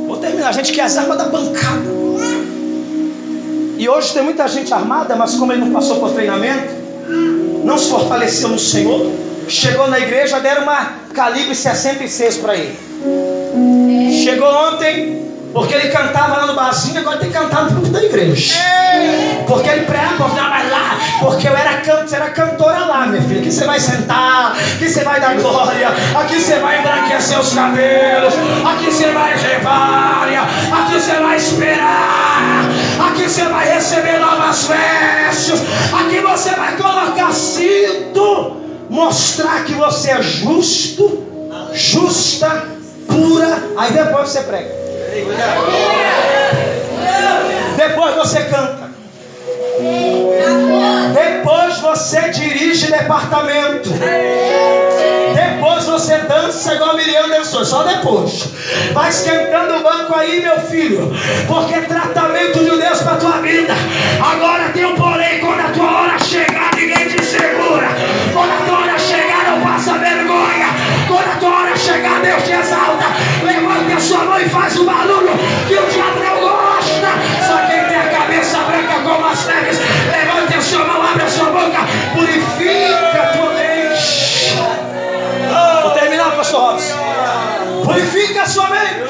[0.06, 0.50] Vou terminar.
[0.50, 1.98] A gente quer as armas da bancada.
[3.78, 6.74] E hoje tem muita gente armada, mas como ele não passou por treinamento,
[7.64, 9.08] não se fortaleceu no Senhor,
[9.48, 12.78] chegou na igreja, deram uma calibre 66 para ele.
[14.22, 18.54] Chegou ontem, porque ele cantava lá no barzinho, agora tem que no púlpito da igreja.
[19.46, 23.40] Porque ele prega, não, mas lá, porque eu era, can, era cantora lá, minha filha.
[23.40, 28.34] Aqui você vai sentar, aqui você vai dar glória, aqui você vai embranquecer os cabelos,
[28.70, 30.28] aqui você vai levar,
[30.72, 32.68] aqui você vai esperar,
[33.08, 40.22] aqui você vai receber novas vestes, aqui você vai colocar cinto, mostrar que você é
[40.22, 41.26] justo,
[41.72, 42.64] justa,
[43.06, 44.70] pura, aí depois você prega.
[47.76, 48.88] Depois você canta.
[51.14, 53.90] Depois você dirige departamento.
[55.34, 58.48] Depois você dança igual Miriam dançou, só depois.
[58.92, 61.12] Vai esquentando o banco aí, meu filho,
[61.46, 63.74] porque é tratamento de Deus para tua vida.
[64.20, 67.88] Agora tem um porém, quando a tua hora chegar, ninguém te segura.
[68.32, 68.77] Quando a tua
[69.88, 70.68] passa vergonha.
[71.08, 73.04] Quando a tua hora chegar, Deus te exalta.
[73.42, 75.30] Levante a sua mão e faz o barulho
[75.66, 77.08] que o diabo não gosta.
[77.46, 81.28] Só quem tem a cabeça branca como as neves, levante a sua mão, abre a
[81.28, 81.78] sua boca,
[82.14, 84.54] purifica a tua mente.
[85.82, 86.94] Vou terminar, pastor Robson.
[87.84, 89.08] Purifica a sua mente.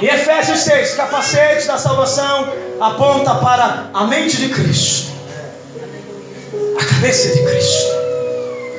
[0.00, 5.10] E Efésios 6, capacete da salvação aponta para a mente de Cristo,
[6.80, 8.07] a cabeça de Cristo.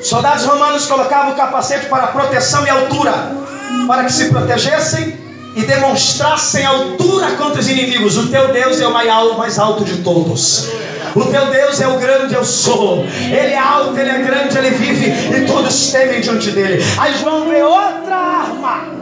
[0.02, 3.32] Soldados romanos colocavam o capacete para proteção e altura,
[3.86, 5.18] para que se protegessem
[5.56, 8.16] e demonstrassem altura contra os inimigos.
[8.16, 10.68] O teu Deus é o mais alto de todos.
[11.14, 13.04] O teu Deus é o grande eu sou.
[13.04, 16.82] Ele é alto, ele é grande, ele vive e todos temem diante dele.
[16.98, 19.00] Aí João vê outra arma.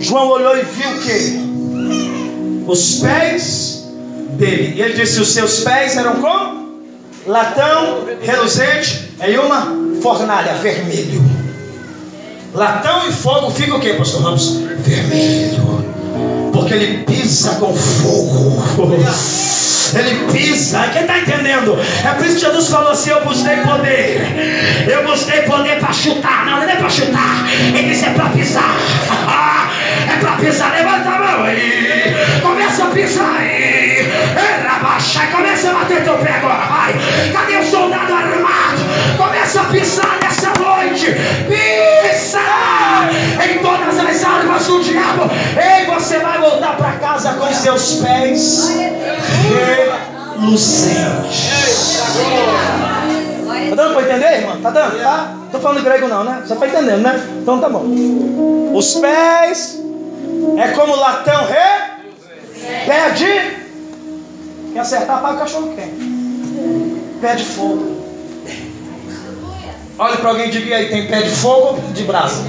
[0.00, 2.64] João olhou e viu que?
[2.66, 3.84] Os pés
[4.30, 4.74] dele.
[4.76, 6.64] E ele disse: Os seus pés eram como?
[7.26, 11.24] Latão reluzente em uma fornalha vermelho.
[12.52, 14.60] Latão e fogo fica o que, pastor Ramos?
[14.80, 15.82] Vermelho.
[16.52, 18.62] Porque ele pisa com fogo.
[19.94, 20.90] Ele pisa.
[20.92, 21.78] Quem está entendendo?
[22.04, 24.20] É por isso que Jesus falou assim: Eu busquei poder.
[24.86, 26.44] Eu busquei poder para chutar.
[26.44, 27.46] Não, não é para chutar.
[27.74, 28.76] Ele disse: É para pisar.
[30.06, 30.72] É para pisar.
[30.72, 32.12] Levanta a mão aí.
[32.42, 34.06] Começa a pisar aí.
[34.82, 35.26] Baixa.
[35.28, 36.92] Começa a bater teu pé agora.
[37.32, 38.83] Cadê o soldado armado?
[39.16, 41.06] Começa a pisar nessa noite.
[41.48, 42.40] Pisa
[43.44, 45.30] em todas as armas do diabo.
[45.56, 48.70] Ei, você vai voltar para casa com seus pés
[50.38, 51.04] reluzentes.
[53.70, 54.60] Tá dando para entender, irmão?
[54.60, 55.02] Tá dando?
[55.02, 55.34] Tá?
[55.52, 56.42] Tô falando grego não, né?
[56.44, 57.28] Você tá entendendo, né?
[57.40, 57.84] Então tá bom.
[58.74, 59.80] Os pés
[60.58, 61.94] é como latão re
[62.86, 63.64] pé de
[64.72, 67.18] quer acertar para o cachorro quente.
[67.20, 67.93] Pé de fogo.
[69.96, 72.42] Olha para alguém e diga aí, tem pé de fogo ou de brasa?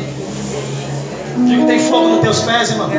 [1.45, 2.89] Diga, tem fogo nos teus pés, irmão.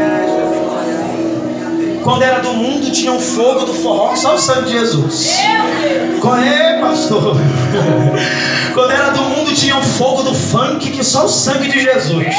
[2.07, 5.41] Quando era do mundo, tinha um fogo do forró, só o sangue de Jesus.
[6.21, 7.37] Corre, pastor.
[8.73, 12.37] Quando era do mundo, tinha um fogo do funk, que só o sangue de Jesus.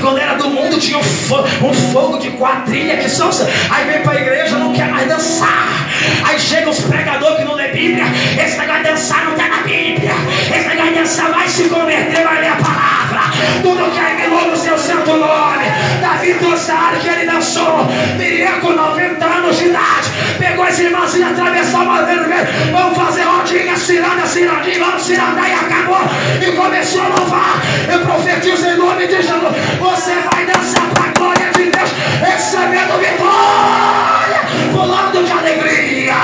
[0.00, 3.52] Quando era do mundo, tinha um, fo um fogo de quadrilha, que só o sangue.
[3.70, 5.88] Aí vem para a igreja, não quer mais dançar.
[6.24, 8.04] Aí chega os pregadores que não lê Bíblia.
[8.44, 10.10] Esse negócio de dançar não está na Bíblia.
[10.52, 13.20] Esse negócio de dançar vai se converter, vai ler a palavra.
[13.62, 14.18] Tudo que é
[14.50, 15.64] no seu santo nome.
[16.00, 16.34] Davi
[16.72, 17.86] área que ele dançou.
[18.16, 20.08] Miriam 90 anos de idade.
[20.38, 22.24] Pegou as irmãs e atravessou o madeiro
[22.72, 26.00] Vamos fazer rodinha, ciranda, cirandinha, vamos cirandar e acabou.
[26.40, 27.62] E começou a louvar.
[27.90, 29.56] Eu profetizo em nome de Jesus.
[29.80, 34.40] Você vai dançar para a glória de Deus, recebendo vitória,
[34.72, 36.14] pulando de alegria.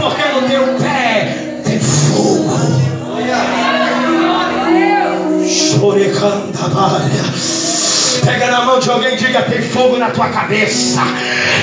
[0.00, 2.58] Porque no teu pé tem fogo.
[5.46, 6.68] Chorecanda
[8.24, 11.00] Pega na mão de alguém e diga: tem fogo na tua cabeça,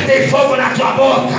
[0.05, 1.35] tem fogo na tua boca,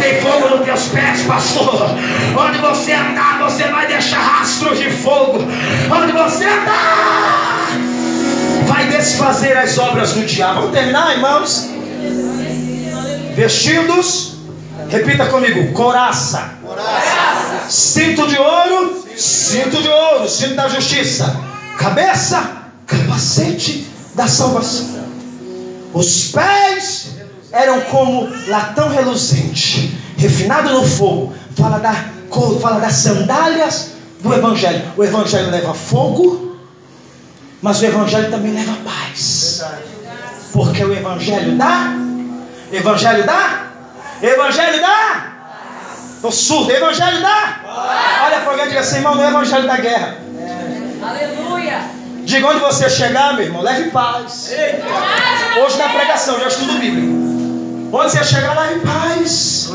[0.00, 1.90] tem fogo nos teus pés, pastor.
[2.36, 5.38] Onde você andar, você vai deixar rastros de fogo.
[5.38, 7.68] Onde você andar,
[8.66, 10.60] vai desfazer as obras do diabo.
[10.60, 11.70] Vamos terminar, irmãos?
[13.34, 14.36] Vestidos,
[14.90, 17.70] repita comigo: coraça, coraça.
[17.70, 21.40] cinto de ouro, cinto de ouro, cinto da justiça,
[21.78, 22.42] cabeça,
[22.86, 25.06] capacete da salvação.
[25.92, 27.16] Os pés
[27.52, 31.34] eram como latão reluzente, refinado no fogo.
[31.56, 31.94] Fala, da,
[32.60, 34.82] fala das sandálias do Evangelho.
[34.96, 36.56] O Evangelho leva fogo,
[37.62, 39.62] mas o Evangelho também leva paz.
[40.52, 41.94] Porque o Evangelho dá.
[42.72, 43.66] Evangelho dá.
[44.22, 45.32] Evangelho dá.
[46.16, 46.72] Estou surdo.
[46.72, 47.60] Evangelho dá.
[48.24, 50.18] Olha para alguém e diga assim, irmão, não é Evangelho da guerra.
[51.02, 51.45] Aleluia.
[52.26, 54.50] Diga onde você chegar, meu irmão, leve paz.
[55.64, 57.04] Hoje na pregação, já estudo Bíblia.
[57.92, 59.70] Onde você chegar, leve paz.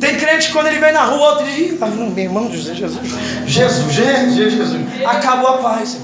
[0.00, 3.00] Tem crente que quando ele vem na rua, outro dia, meu irmão, Jesus, Jesus,
[3.46, 4.82] Jesus, Jesus, Jesus.
[5.06, 5.98] Acabou a paz.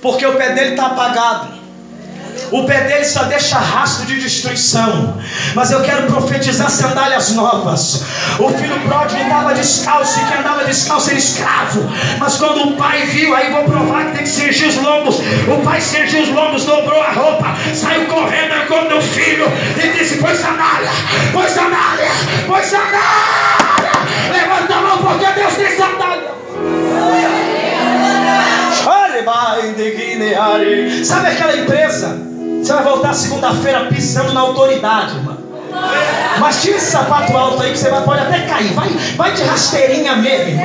[0.00, 1.61] Porque o pé dele está apagado.
[2.50, 5.18] O pé dele só deixa rastro de destruição.
[5.54, 8.02] Mas eu quero profetizar sandálias novas.
[8.38, 11.88] O filho pródigo andava descalço e quem andava descalço era escravo.
[12.18, 15.16] Mas quando o pai viu, aí vou provar que tem que cingir os lombos.
[15.48, 19.46] O pai cingiu os lombos, dobrou a roupa, saiu correndo, enquanto o filho
[19.76, 20.90] e disse: Põe sandália,
[21.32, 22.10] põe sandália,
[22.46, 23.02] põe sandália.
[24.32, 26.32] Levanta a mão porque Deus tem sandália.
[31.04, 32.31] Sabe aquela empresa?
[32.62, 35.36] Você vai voltar segunda-feira pisando na autoridade, irmão.
[36.38, 38.72] Mas tira esse sapato alto aí que você vai, pode até cair.
[38.72, 40.62] Vai, vai de rasteirinha mesmo.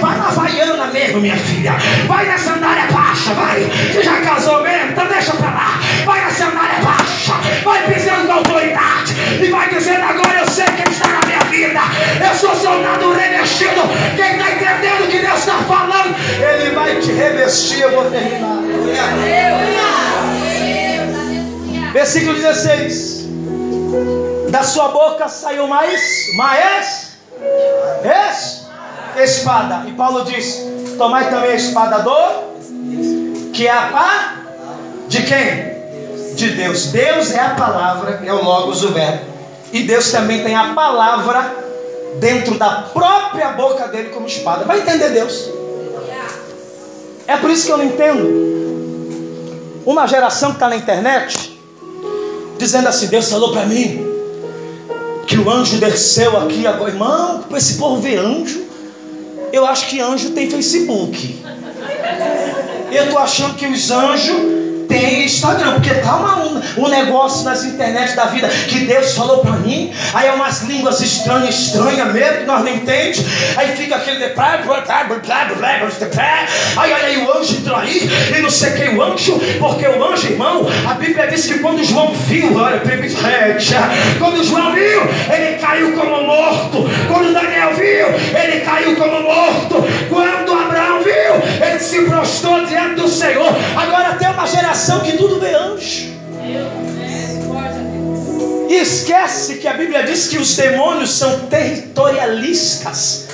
[0.00, 1.76] Vai na vaiana mesmo, minha filha.
[2.08, 3.60] Vai na sandália baixa, vai.
[3.60, 4.90] Você já casou mesmo?
[4.90, 5.80] Então deixa pra lá.
[6.04, 7.34] Vai na sandália baixa.
[7.64, 9.14] Vai pisando com autoridade.
[9.40, 11.80] E vai dizendo agora eu sei quem está na minha vida.
[12.28, 13.82] Eu sou soldado revestido.
[14.16, 17.82] Quem está entendendo o que Deus está falando, Ele vai te revestir.
[17.82, 19.85] Eu vou terminar.
[21.96, 23.24] Versículo 16
[24.50, 27.16] da sua boca saiu mais, mais,
[28.04, 28.66] es,
[29.16, 29.84] espada.
[29.88, 30.62] E Paulo diz:
[30.98, 34.34] Tomai também a espada do, que é a pá,
[35.08, 36.34] de quem?
[36.34, 36.88] De Deus.
[36.88, 39.24] Deus é a palavra, é o Logos, o Verbo.
[39.72, 41.50] E Deus também tem a palavra
[42.20, 44.66] dentro da própria boca dele como espada.
[44.66, 45.48] Vai entender Deus.
[47.26, 48.44] É por isso que eu não entendo.
[49.86, 51.55] Uma geração que está na internet
[52.58, 54.04] dizendo assim: Deus falou para mim
[55.26, 56.90] que o anjo desceu aqui agora.
[56.90, 58.64] Irmão, esse povo ver anjo,
[59.52, 61.44] eu acho que anjo tem Facebook.
[62.92, 64.65] Eu estou achando que os anjos
[64.98, 69.38] tem Instagram, porque tá uma, um, um negócio nas internet da vida que Deus falou
[69.38, 73.20] para mim, aí é umas línguas estranhas, estranhas mesmo, que nós não entendemos,
[73.56, 74.28] aí fica aquele de
[76.76, 80.04] aí olha aí o anjo entrou aí, e não sei quem o anjo, porque o
[80.04, 82.80] anjo, irmão, a Bíblia diz que quando João viu, olha,
[84.18, 85.02] quando João viu,
[85.32, 88.06] ele caiu como morto, quando Daniel viu,
[88.38, 90.45] ele caiu como morto, quando
[91.16, 96.16] ele se prostrou diante do Senhor, agora tem uma geração que tudo vê anjo.
[98.68, 103.25] E esquece que a Bíblia diz que os demônios são territorialistas.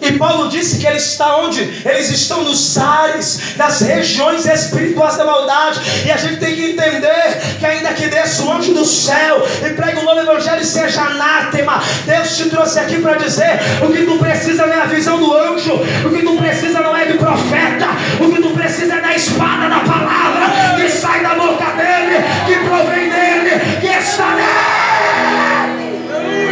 [0.00, 1.60] E Paulo disse que ele está onde?
[1.84, 5.80] Eles estão nos ares, nas regiões espirituais da maldade.
[6.06, 9.70] E a gente tem que entender que ainda que desça o anjo do céu e
[9.70, 14.04] pregue o novo evangelho e seja anátema, Deus te trouxe aqui para dizer: o que
[14.04, 17.18] tu precisa não é a visão do anjo, o que tu precisa não é de
[17.18, 17.88] profeta,
[18.20, 22.54] o que tu precisa é da espada da palavra que sai da boca dele, que
[22.68, 24.88] provém dele, que está nele.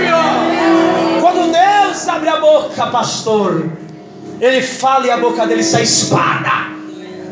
[0.08, 0.45] Quando
[1.96, 3.70] Deus abre a boca, pastor,
[4.38, 6.76] ele fala e a boca dele sai espada.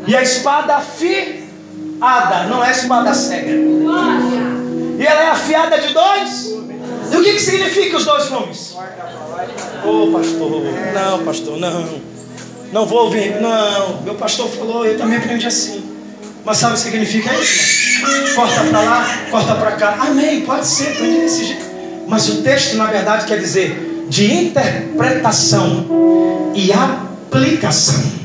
[0.07, 3.51] E a espada afiada, não é espada cega.
[3.51, 6.47] E ela é afiada de dois.
[7.11, 8.75] E o que, que significa os dois nomes?
[9.85, 10.61] Ô oh, pastor,
[10.93, 12.01] não, pastor, não.
[12.71, 14.01] Não vou ouvir, não.
[14.01, 15.83] Meu pastor falou, eu também aprendi assim.
[16.43, 18.35] Mas sabe o que significa isso?
[18.35, 19.97] Corta para lá, corta para cá.
[20.07, 21.65] Amém, pode ser, aprendi desse jeito.
[22.07, 25.85] Mas o texto, na verdade, quer dizer de interpretação
[26.53, 28.24] e aplicação.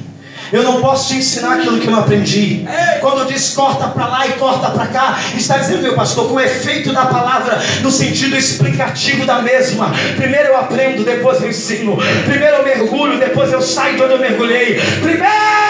[0.52, 2.64] Eu não posso te ensinar aquilo que eu não aprendi.
[3.00, 6.40] Quando diz corta para lá e corta para cá, está dizendo, meu pastor, com o
[6.40, 9.92] efeito da palavra no sentido explicativo da mesma.
[10.16, 11.96] Primeiro eu aprendo, depois eu ensino.
[12.24, 14.80] Primeiro eu mergulho, depois eu saio de onde eu mergulhei.
[15.00, 15.60] Primeiro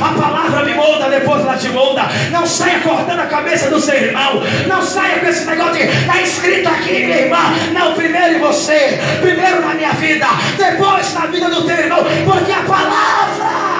[0.00, 2.02] a palavra me molda, depois ela te molda.
[2.30, 4.42] Não saia cortando a cabeça do seu irmão.
[4.66, 7.38] Não saia com esse negócio de está escrito aqui, minha irmã.
[7.72, 10.26] Não, primeiro em você, primeiro na minha vida,
[10.56, 13.75] depois na vida do teu irmão, porque a palavra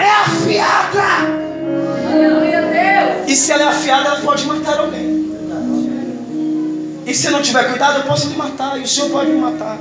[0.00, 1.42] é afiada.
[2.12, 3.30] Aleluia, Deus.
[3.30, 5.22] E se ela é afiada, ela pode matar alguém.
[7.06, 8.78] E se não tiver cuidado, eu posso me matar.
[8.78, 9.78] E o Senhor pode me matar.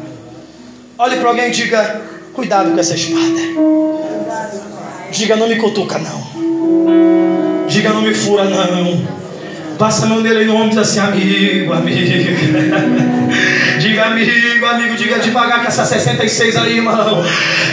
[0.97, 2.01] Olhe para alguém e diga:
[2.33, 3.21] Cuidado com essa espada.
[5.11, 7.67] Diga: Não me cutuca, não.
[7.67, 9.21] Diga: Não me fura, não.
[9.77, 12.01] Passa a mão dele no ombro e diz assim: Amigo, amigo.
[13.81, 17.23] diga amigo, amigo, diga devagar que essa 66 aí, irmão.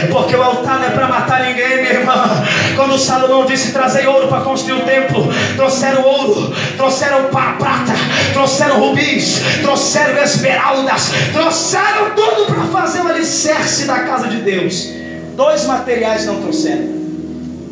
[0.09, 2.43] Porque o altar não é para matar ninguém, minha irmã.
[2.75, 7.93] Quando Salomão disse: Trazei ouro para construir o templo, trouxeram ouro, trouxeram prata,
[8.33, 14.89] trouxeram rubis, trouxeram esmeraldas, trouxeram tudo para fazer o alicerce da casa de Deus.
[15.35, 16.99] Dois materiais não trouxeram.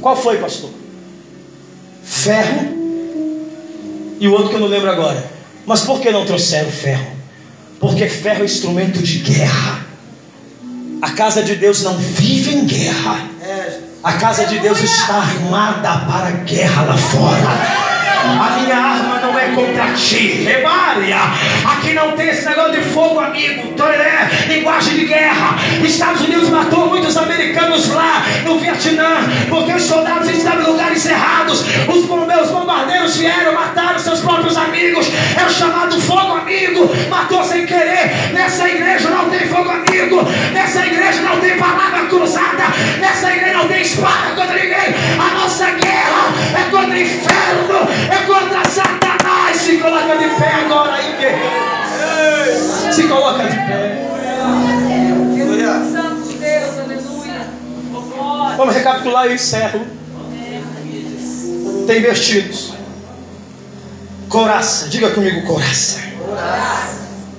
[0.02, 0.70] Qual foi, pastor?
[2.04, 2.78] Ferro
[4.20, 5.38] e o outro que eu não lembro agora.
[5.66, 7.17] Mas por que não trouxeram ferro?
[7.80, 9.86] Porque ferro é instrumento de guerra.
[11.02, 13.30] A casa de Deus não vive em guerra.
[14.04, 17.87] A casa de Deus está armada para a guerra lá fora.
[18.18, 20.44] A minha arma não é contra ti.
[20.44, 21.18] Remária.
[21.66, 23.74] Aqui não tem esse negócio de fogo amigo.
[23.74, 25.56] Toré, linguagem de guerra.
[25.84, 29.18] Estados Unidos matou muitos americanos lá no Vietnã.
[29.50, 31.64] Porque os soldados estavam em lugares errados.
[31.88, 35.08] Os bombeiros bombardeiros vieram, mataram seus próprios amigos.
[35.40, 36.90] É o chamado fogo amigo.
[37.10, 38.32] Matou sem querer.
[38.34, 40.24] Nessa igreja não tem fogo amigo.
[40.54, 42.64] Nessa igreja não tem palavra cruzada.
[43.00, 44.96] Nessa igreja não tem espada contra ninguém.
[45.20, 49.58] A nossa guerra é contra o inferno, é contra Satanás.
[49.58, 52.94] Se coloca de pé agora aí, guerreiro.
[52.94, 54.08] Se coloca de pé.
[58.58, 59.86] Vamos recapitular e encerro.
[61.86, 62.74] Tem vestidos.
[64.30, 66.02] Coraça, diga comigo, coraça.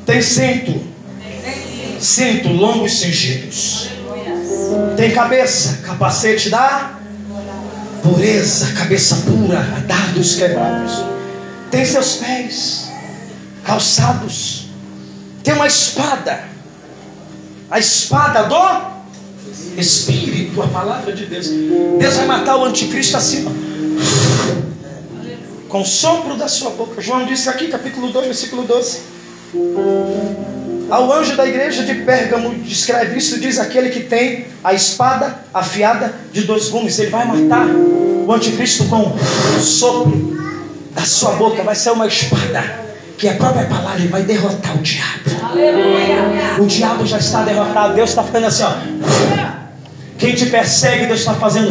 [0.07, 0.81] Tem cinto.
[2.01, 3.91] Cinto longos cingidos.
[4.97, 6.98] Tem cabeça, capacete da
[8.03, 11.05] pureza, cabeça pura, dados quebrados.
[11.71, 12.89] Tem seus pés
[13.65, 14.67] calçados.
[15.45, 16.45] Tem uma espada.
[17.71, 18.99] A espada do
[19.77, 21.49] Espírito, a palavra de Deus.
[21.99, 23.45] Deus vai matar o anticristo assim,
[25.69, 27.01] com o sopro da sua boca.
[27.01, 29.01] João disse aqui, capítulo 2, versículo 12.
[30.91, 36.15] Ao anjo da igreja de Pérgamo, descreve isso, diz aquele que tem a espada afiada
[36.33, 36.99] de dois gumes.
[36.99, 40.39] Ele vai matar o anticristo com o sopro
[40.95, 41.63] da sua boca.
[41.63, 42.89] Vai ser uma espada
[43.19, 45.31] que é a própria palavra vai derrotar o diabo.
[45.51, 46.57] Aleluia.
[46.59, 47.95] O diabo já está derrotado.
[47.95, 49.59] Deus está ficando assim, ó.
[50.19, 51.69] Quem te persegue, Deus está fazendo.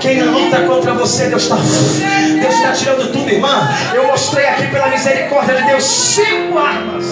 [0.00, 1.56] Quem luta contra você, Deus está.
[1.56, 3.68] Deus está tirando tudo, irmã.
[3.94, 7.04] Eu mostrei aqui pela misericórdia de Deus cinco armas,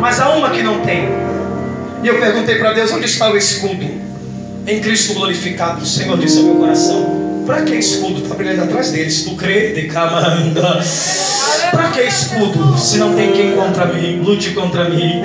[0.00, 1.08] mas há uma que não tem.
[2.02, 3.86] E eu perguntei para Deus onde está o escudo.
[4.66, 8.22] Em Cristo glorificado, o Senhor disse ao meu coração: para que escudo?
[8.22, 9.24] Está brilhando atrás deles.
[9.24, 9.72] Tu crê?
[9.72, 10.80] De camanda.
[11.70, 12.78] Para que escudo?
[12.78, 15.22] Se não tem quem contra mim, lute contra mim.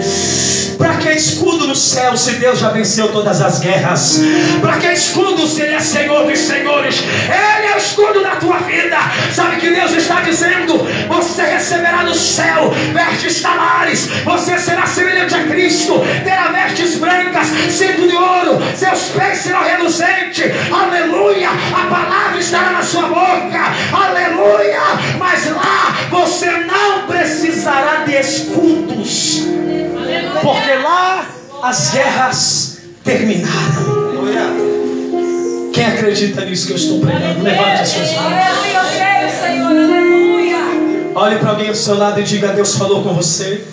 [0.77, 4.19] Para que escudo no céu se Deus já venceu todas as guerras?
[4.61, 6.95] Para que escudo se Ele é Senhor dos Senhores?
[6.99, 8.97] Ele é o escudo da tua vida.
[9.33, 10.77] Sabe que Deus está dizendo?
[11.07, 14.07] Você receberá no céu vestes talares.
[14.23, 16.01] Você será semelhante a Cristo.
[16.23, 18.61] Terá vestes brancas, cinto de ouro.
[18.75, 20.51] Seus pés serão reluzentes.
[20.71, 21.49] Aleluia.
[21.49, 23.61] A palavra estará na sua boca.
[23.93, 24.79] Aleluia.
[25.17, 29.45] Mas lá você não precisará de escudos.
[30.65, 31.27] Porque lá
[31.61, 33.85] as guerras terminaram.
[35.71, 37.43] Quem acredita nisso que eu estou pregando?
[37.43, 38.33] Levante as suas mãos.
[41.13, 43.63] Olhe para alguém ao seu lado e diga: Deus falou com você.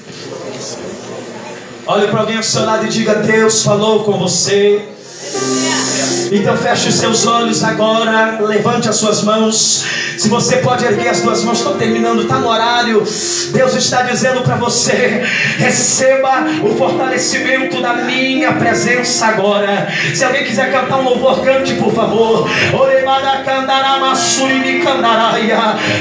[1.86, 4.86] Olhe para alguém ao seu lado e diga: Deus falou com você.
[6.34, 9.84] Então feche os seus olhos agora, levante as suas mãos.
[10.16, 13.02] Se você pode erguer as duas mãos, estou terminando, está no horário.
[13.52, 15.22] Deus está dizendo para você:
[15.59, 19.88] receba o fortalecimento da minha presença agora.
[20.14, 22.48] Se alguém quiser cantar um louvor, cante, por favor.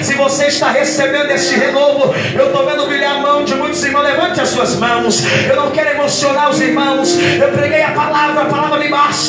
[0.01, 4.03] Se você está recebendo este renovo, eu estou vendo brilhar a mão de muitos irmãos.
[4.03, 5.23] Levante as suas mãos.
[5.49, 7.17] Eu não quero emocionar os irmãos.
[7.39, 9.20] Eu preguei a palavra, a palavra me basta.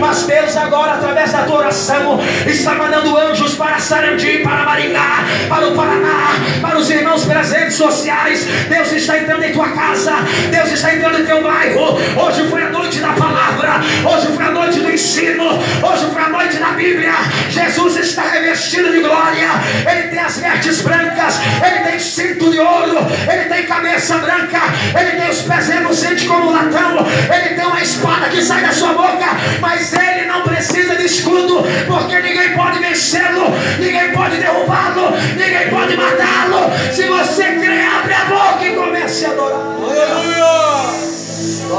[0.00, 5.68] Mas Deus agora, através da tua oração, está mandando anjos para Sarandi, para Maringá, para
[5.68, 8.44] o Paraná, para os irmãos pelas redes sociais.
[8.68, 10.12] Deus está entrando em tua casa,
[10.50, 11.98] Deus está entrando em teu bairro.
[12.16, 16.28] Hoje foi a noite da palavra, hoje foi a noite do ensino, hoje foi a
[16.28, 17.12] noite da Bíblia.
[17.50, 19.48] Jesus está revestido de glória,
[19.90, 22.98] ele tem as vestes brancas, ele tem cinto de ouro,
[23.32, 24.60] ele tem cabeça branca,
[24.98, 28.72] ele tem os pés reluzentes como um latão, ele tem uma espada que sai da
[28.72, 29.26] sua boca,
[29.60, 35.96] mas ele não precisa de escudo, porque ninguém pode vencê-lo, ninguém pode derrubá-lo, ninguém pode
[35.96, 36.70] matá-lo.
[36.92, 39.60] Se você crê, abre a boca e comece a adorar.
[39.82, 40.46] Aleluia!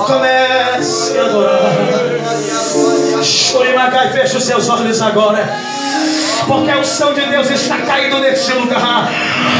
[0.05, 3.23] Comece a adorar.
[3.23, 5.47] Churimagai, feche os seus olhos agora.
[6.47, 9.09] Porque a unção de Deus está caindo neste lugar.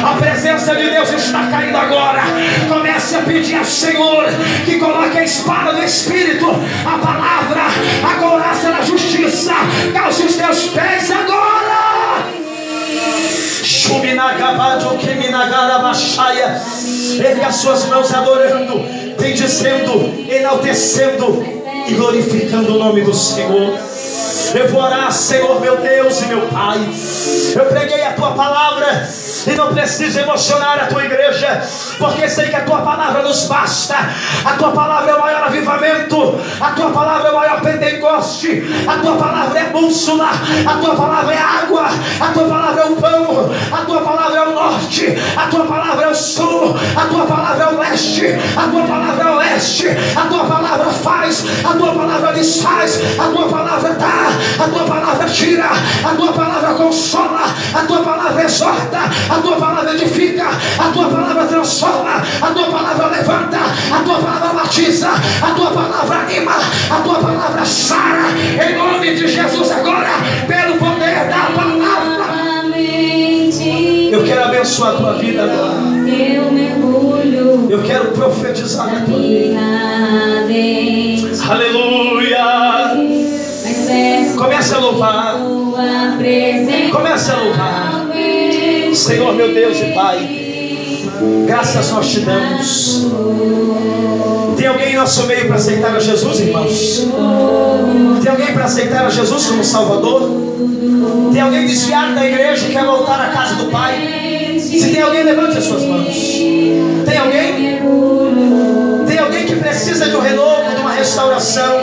[0.03, 2.21] A presença de Deus está caindo agora.
[2.69, 4.25] Comece a pedir ao Senhor
[4.65, 6.47] que coloque a espada do Espírito,
[6.85, 7.63] a palavra,
[8.03, 9.53] a couraça da justiça.
[9.93, 11.77] Calce os teus pés agora.
[17.19, 18.79] Ergue as suas mãos adorando,
[19.19, 21.45] bendizendo, enaltecendo
[21.87, 23.77] e glorificando o nome do Senhor.
[24.55, 26.79] Eu vou orar, Senhor meu Deus e meu Pai.
[27.55, 29.07] Eu preguei a tua palavra
[29.47, 31.61] e não preciso emocionar a tua igreja,
[31.97, 33.95] porque sei que a tua palavra nos basta.
[34.45, 38.97] A tua palavra é o maior avivamento, a tua palavra é o maior pentecoste, a
[38.97, 40.29] tua palavra é bússola,
[40.65, 41.87] a tua palavra é água,
[42.19, 46.05] a tua palavra é o pão, a tua palavra é o norte, a tua palavra
[46.05, 48.25] é o sul, a tua palavra é o leste,
[48.55, 53.31] a tua palavra é o oeste, a tua palavra faz, a tua palavra desfaz, a
[53.31, 55.69] tua palavra dá, a tua palavra tira,
[56.03, 57.41] a tua palavra consola,
[57.73, 58.99] a tua palavra exorta,
[59.29, 64.53] a tua palavra edifica, a tua palavra transforma, a tua palavra levanta, a tua palavra
[64.53, 66.55] batiza, a tua palavra anima,
[66.89, 68.29] a tua palavra sara,
[68.67, 70.09] em nome de Jesus agora,
[70.47, 71.97] pelo poder da palavra.
[74.57, 75.77] abençoar a tua vida agora.
[77.69, 79.59] Eu quero profetizar na tua vida.
[81.49, 82.45] Aleluia.
[84.37, 85.39] Comece a louvar.
[86.91, 87.96] Comece a louvar.
[88.97, 90.27] Senhor meu Deus e Pai,
[91.45, 93.07] graças nós te damos.
[94.57, 97.07] Tem alguém em nosso meio para aceitar a Jesus, irmãos?
[98.21, 100.29] Tem alguém para aceitar a Jesus como Salvador?
[101.31, 104.57] Tem alguém desviado da igreja e quer voltar à casa do Pai?
[104.59, 106.15] Se tem alguém, levante as suas mãos.
[107.05, 107.79] Tem alguém?
[109.07, 110.56] Tem alguém que precisa de um renovo,
[110.97, 111.79] restauração?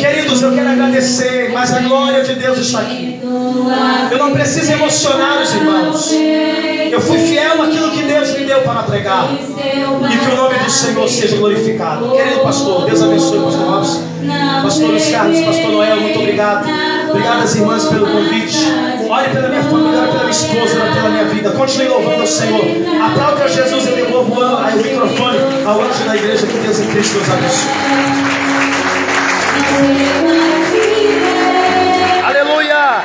[0.00, 3.20] Queridos, eu quero agradecer, mas a glória de Deus está aqui.
[4.10, 6.12] Eu não preciso emocionar os irmãos.
[6.90, 9.28] Eu fui fiel naquilo que Deus me deu para pregar.
[9.32, 12.10] E que o nome do Senhor seja glorificado.
[12.10, 14.02] Querido pastor, Deus abençoe pastor Robson,
[14.62, 16.66] pastor Luiz Carlos, pastor Noel, muito obrigado.
[17.10, 18.56] Obrigado às irmãs pelo convite.
[19.08, 21.50] Ore pela minha família, ore pela minha esposa, ore pela minha vida.
[21.50, 22.64] Continue louvando ao Senhor.
[23.04, 26.46] Aplauda Jesus, eu devolvo o microfone ao anjo da igreja.
[26.46, 27.70] Que Deus em Cristo nos abençoe.